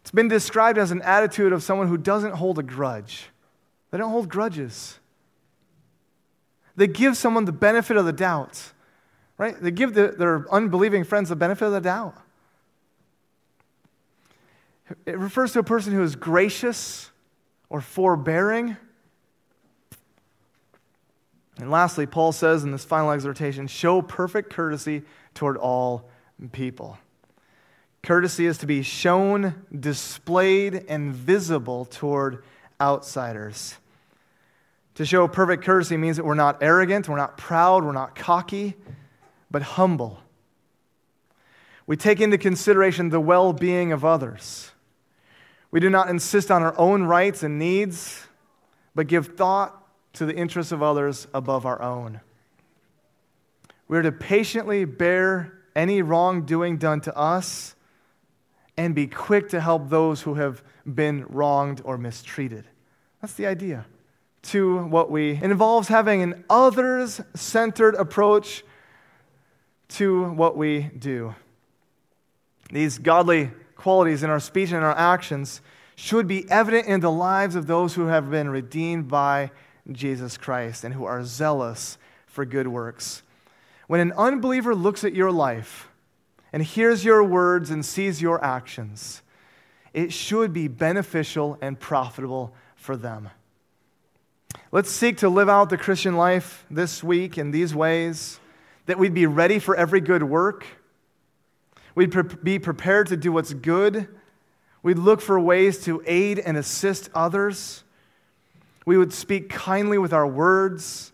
It's 0.00 0.10
been 0.10 0.28
described 0.28 0.78
as 0.78 0.90
an 0.90 1.02
attitude 1.02 1.52
of 1.52 1.62
someone 1.62 1.86
who 1.86 1.98
doesn't 1.98 2.32
hold 2.32 2.58
a 2.58 2.62
grudge. 2.62 3.28
They 3.90 3.98
don't 3.98 4.10
hold 4.10 4.30
grudges. 4.30 4.98
They 6.76 6.86
give 6.86 7.18
someone 7.18 7.44
the 7.44 7.52
benefit 7.52 7.98
of 7.98 8.06
the 8.06 8.12
doubt, 8.12 8.72
right? 9.36 9.54
They 9.60 9.70
give 9.70 9.92
the, 9.92 10.14
their 10.16 10.46
unbelieving 10.50 11.04
friends 11.04 11.28
the 11.28 11.36
benefit 11.36 11.66
of 11.66 11.72
the 11.72 11.82
doubt. 11.82 12.16
It 15.04 15.18
refers 15.18 15.52
to 15.52 15.58
a 15.58 15.62
person 15.62 15.92
who 15.92 16.02
is 16.02 16.16
gracious 16.16 17.10
or 17.68 17.82
forbearing. 17.82 18.78
And 21.60 21.70
lastly, 21.70 22.06
Paul 22.06 22.32
says 22.32 22.64
in 22.64 22.72
this 22.72 22.84
final 22.84 23.10
exhortation 23.10 23.66
show 23.66 24.00
perfect 24.02 24.50
courtesy 24.50 25.02
toward 25.34 25.56
all 25.56 26.08
people. 26.52 26.98
Courtesy 28.02 28.46
is 28.46 28.56
to 28.58 28.66
be 28.66 28.82
shown, 28.82 29.66
displayed, 29.78 30.86
and 30.88 31.14
visible 31.14 31.84
toward 31.84 32.42
outsiders. 32.80 33.76
To 34.94 35.04
show 35.04 35.28
perfect 35.28 35.64
courtesy 35.64 35.96
means 35.96 36.16
that 36.16 36.24
we're 36.24 36.34
not 36.34 36.62
arrogant, 36.62 37.08
we're 37.08 37.16
not 37.16 37.36
proud, 37.36 37.84
we're 37.84 37.92
not 37.92 38.14
cocky, 38.14 38.74
but 39.50 39.62
humble. 39.62 40.18
We 41.86 41.96
take 41.96 42.20
into 42.20 42.38
consideration 42.38 43.10
the 43.10 43.20
well 43.20 43.52
being 43.52 43.92
of 43.92 44.04
others. 44.04 44.70
We 45.70 45.80
do 45.80 45.90
not 45.90 46.08
insist 46.08 46.50
on 46.50 46.62
our 46.62 46.76
own 46.78 47.04
rights 47.04 47.42
and 47.42 47.58
needs, 47.58 48.26
but 48.94 49.06
give 49.06 49.36
thought 49.36 49.79
to 50.14 50.26
the 50.26 50.34
interests 50.34 50.72
of 50.72 50.82
others 50.82 51.26
above 51.32 51.66
our 51.66 51.80
own. 51.80 52.20
We 53.88 53.98
are 53.98 54.02
to 54.02 54.12
patiently 54.12 54.84
bear 54.84 55.52
any 55.74 56.02
wrongdoing 56.02 56.78
done 56.78 57.00
to 57.02 57.16
us 57.16 57.74
and 58.76 58.94
be 58.94 59.06
quick 59.06 59.48
to 59.50 59.60
help 59.60 59.88
those 59.88 60.22
who 60.22 60.34
have 60.34 60.62
been 60.86 61.26
wronged 61.28 61.82
or 61.84 61.98
mistreated. 61.98 62.64
That's 63.20 63.34
the 63.34 63.46
idea. 63.46 63.86
To 64.42 64.84
what 64.84 65.10
we 65.10 65.32
involves 65.42 65.88
having 65.88 66.22
an 66.22 66.44
others 66.48 67.20
centered 67.34 67.94
approach 67.94 68.64
to 69.88 70.30
what 70.30 70.56
we 70.56 70.90
do. 70.98 71.34
These 72.72 72.98
godly 72.98 73.50
qualities 73.76 74.22
in 74.22 74.30
our 74.30 74.40
speech 74.40 74.72
and 74.72 74.84
our 74.84 74.96
actions 74.96 75.60
should 75.96 76.26
be 76.26 76.48
evident 76.50 76.86
in 76.86 77.00
the 77.00 77.10
lives 77.10 77.56
of 77.56 77.66
those 77.66 77.94
who 77.94 78.06
have 78.06 78.30
been 78.30 78.48
redeemed 78.48 79.08
by 79.08 79.50
Jesus 79.90 80.36
Christ 80.36 80.84
and 80.84 80.94
who 80.94 81.04
are 81.04 81.24
zealous 81.24 81.98
for 82.26 82.44
good 82.44 82.68
works. 82.68 83.22
When 83.86 84.00
an 84.00 84.12
unbeliever 84.12 84.74
looks 84.74 85.04
at 85.04 85.14
your 85.14 85.32
life 85.32 85.88
and 86.52 86.62
hears 86.62 87.04
your 87.04 87.24
words 87.24 87.70
and 87.70 87.84
sees 87.84 88.22
your 88.22 88.42
actions, 88.44 89.22
it 89.92 90.12
should 90.12 90.52
be 90.52 90.68
beneficial 90.68 91.58
and 91.60 91.78
profitable 91.78 92.54
for 92.76 92.96
them. 92.96 93.30
Let's 94.72 94.90
seek 94.90 95.18
to 95.18 95.28
live 95.28 95.48
out 95.48 95.70
the 95.70 95.76
Christian 95.76 96.16
life 96.16 96.64
this 96.70 97.02
week 97.02 97.36
in 97.36 97.50
these 97.50 97.74
ways 97.74 98.38
that 98.86 98.98
we'd 98.98 99.14
be 99.14 99.26
ready 99.26 99.58
for 99.58 99.74
every 99.74 100.00
good 100.00 100.22
work. 100.22 100.64
We'd 101.94 102.12
pre- 102.12 102.22
be 102.22 102.58
prepared 102.58 103.08
to 103.08 103.16
do 103.16 103.32
what's 103.32 103.52
good. 103.52 104.08
We'd 104.82 104.98
look 104.98 105.20
for 105.20 105.38
ways 105.40 105.84
to 105.84 106.02
aid 106.06 106.38
and 106.38 106.56
assist 106.56 107.10
others. 107.14 107.82
We 108.86 108.96
would 108.96 109.12
speak 109.12 109.48
kindly 109.48 109.98
with 109.98 110.12
our 110.12 110.26
words. 110.26 111.12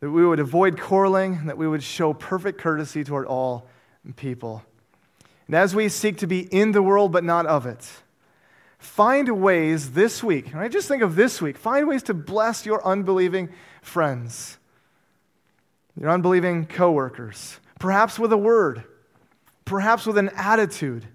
That 0.00 0.10
we 0.10 0.26
would 0.26 0.40
avoid 0.40 0.80
quarreling. 0.80 1.46
That 1.46 1.56
we 1.56 1.68
would 1.68 1.82
show 1.82 2.12
perfect 2.12 2.60
courtesy 2.60 3.04
toward 3.04 3.26
all 3.26 3.68
people. 4.16 4.64
And 5.46 5.56
as 5.56 5.74
we 5.74 5.88
seek 5.88 6.18
to 6.18 6.26
be 6.26 6.40
in 6.40 6.72
the 6.72 6.82
world 6.82 7.12
but 7.12 7.24
not 7.24 7.46
of 7.46 7.66
it, 7.66 7.88
find 8.78 9.40
ways 9.40 9.92
this 9.92 10.22
week, 10.22 10.54
right? 10.54 10.70
Just 10.70 10.88
think 10.88 11.02
of 11.02 11.14
this 11.14 11.40
week. 11.42 11.56
Find 11.56 11.86
ways 11.86 12.02
to 12.04 12.14
bless 12.14 12.66
your 12.66 12.84
unbelieving 12.86 13.48
friends, 13.80 14.58
your 16.00 16.10
unbelieving 16.10 16.66
coworkers, 16.66 17.60
perhaps 17.78 18.18
with 18.18 18.32
a 18.32 18.36
word, 18.36 18.84
perhaps 19.64 20.06
with 20.06 20.18
an 20.18 20.30
attitude 20.36 21.06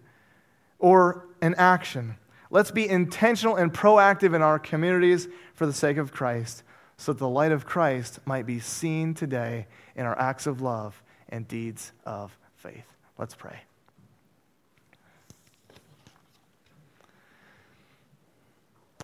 or 0.79 1.25
an 1.41 1.55
action. 1.57 2.15
Let's 2.49 2.71
be 2.71 2.87
intentional 2.87 3.55
and 3.55 3.73
proactive 3.73 4.33
in 4.33 4.41
our 4.41 4.59
communities 4.59 5.27
for 5.53 5.65
the 5.65 5.73
sake 5.73 5.97
of 5.97 6.11
Christ, 6.11 6.63
so 6.97 7.13
that 7.13 7.19
the 7.19 7.29
light 7.29 7.51
of 7.51 7.65
Christ 7.65 8.19
might 8.25 8.45
be 8.45 8.59
seen 8.59 9.13
today 9.13 9.67
in 9.95 10.05
our 10.05 10.17
acts 10.17 10.47
of 10.47 10.61
love 10.61 11.03
and 11.29 11.47
deeds 11.47 11.91
of 12.05 12.37
faith. 12.55 12.95
Let's 13.17 13.35
pray. 13.35 13.61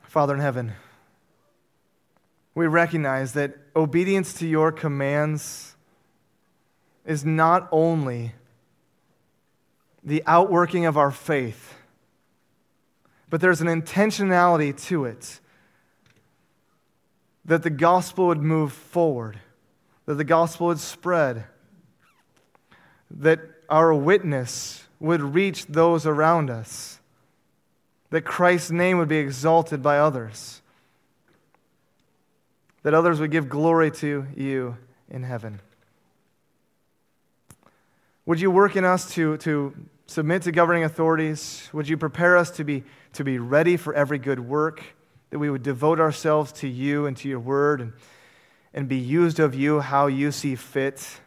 Father 0.03 0.35
in 0.35 0.39
heaven, 0.39 0.73
we 2.55 2.67
recognize 2.67 3.33
that 3.33 3.57
obedience 3.75 4.33
to 4.35 4.47
your 4.47 4.71
commands 4.71 5.75
is 7.03 7.25
not 7.25 7.67
only 7.71 8.33
the 10.03 10.21
outworking 10.27 10.85
of 10.85 10.97
our 10.97 11.09
faith, 11.09 11.73
but 13.33 13.41
there's 13.41 13.61
an 13.61 13.67
intentionality 13.67 14.79
to 14.79 15.05
it 15.05 15.39
that 17.43 17.63
the 17.63 17.69
gospel 17.71 18.27
would 18.27 18.37
move 18.37 18.71
forward, 18.71 19.39
that 20.05 20.13
the 20.13 20.23
gospel 20.23 20.67
would 20.67 20.77
spread, 20.77 21.43
that 23.09 23.39
our 23.67 23.91
witness 23.91 24.83
would 24.99 25.19
reach 25.19 25.65
those 25.65 26.05
around 26.05 26.51
us, 26.51 26.99
that 28.11 28.21
Christ's 28.21 28.69
name 28.69 28.99
would 28.99 29.09
be 29.09 29.17
exalted 29.17 29.81
by 29.81 29.97
others, 29.97 30.61
that 32.83 32.93
others 32.93 33.19
would 33.19 33.31
give 33.31 33.49
glory 33.49 33.89
to 33.89 34.27
you 34.37 34.77
in 35.09 35.23
heaven. 35.23 35.59
Would 38.27 38.39
you 38.39 38.51
work 38.51 38.75
in 38.75 38.85
us 38.85 39.11
to, 39.15 39.37
to 39.37 39.73
submit 40.05 40.43
to 40.43 40.51
governing 40.51 40.83
authorities? 40.83 41.67
Would 41.73 41.87
you 41.87 41.97
prepare 41.97 42.37
us 42.37 42.51
to 42.51 42.63
be, 42.63 42.83
to 43.13 43.23
be 43.23 43.39
ready 43.39 43.77
for 43.77 43.93
every 43.93 44.17
good 44.17 44.39
work? 44.39 44.83
That 45.29 45.39
we 45.39 45.49
would 45.49 45.63
devote 45.63 45.99
ourselves 45.99 46.51
to 46.53 46.67
you 46.67 47.05
and 47.05 47.17
to 47.17 47.29
your 47.29 47.39
word 47.39 47.81
and, 47.81 47.93
and 48.73 48.87
be 48.87 48.97
used 48.97 49.39
of 49.39 49.55
you 49.55 49.79
how 49.79 50.07
you 50.07 50.31
see 50.31 50.55
fit? 50.55 51.19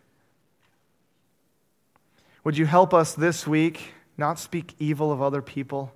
Would 2.45 2.57
you 2.57 2.67
help 2.67 2.95
us 2.95 3.15
this 3.15 3.47
week 3.47 3.93
not 4.17 4.39
speak 4.39 4.75
evil 4.79 5.11
of 5.11 5.21
other 5.21 5.43
people? 5.43 5.93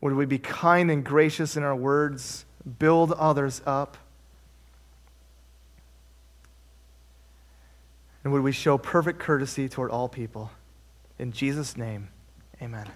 Would 0.00 0.12
we 0.12 0.26
be 0.26 0.38
kind 0.38 0.90
and 0.90 1.02
gracious 1.02 1.56
in 1.56 1.62
our 1.62 1.74
words, 1.74 2.44
build 2.78 3.12
others 3.12 3.62
up? 3.64 3.96
And 8.22 8.32
would 8.32 8.42
we 8.42 8.52
show 8.52 8.76
perfect 8.76 9.18
courtesy 9.18 9.68
toward 9.68 9.90
all 9.90 10.08
people? 10.08 10.50
In 11.18 11.32
Jesus' 11.32 11.76
name, 11.76 12.08
amen. 12.60 12.90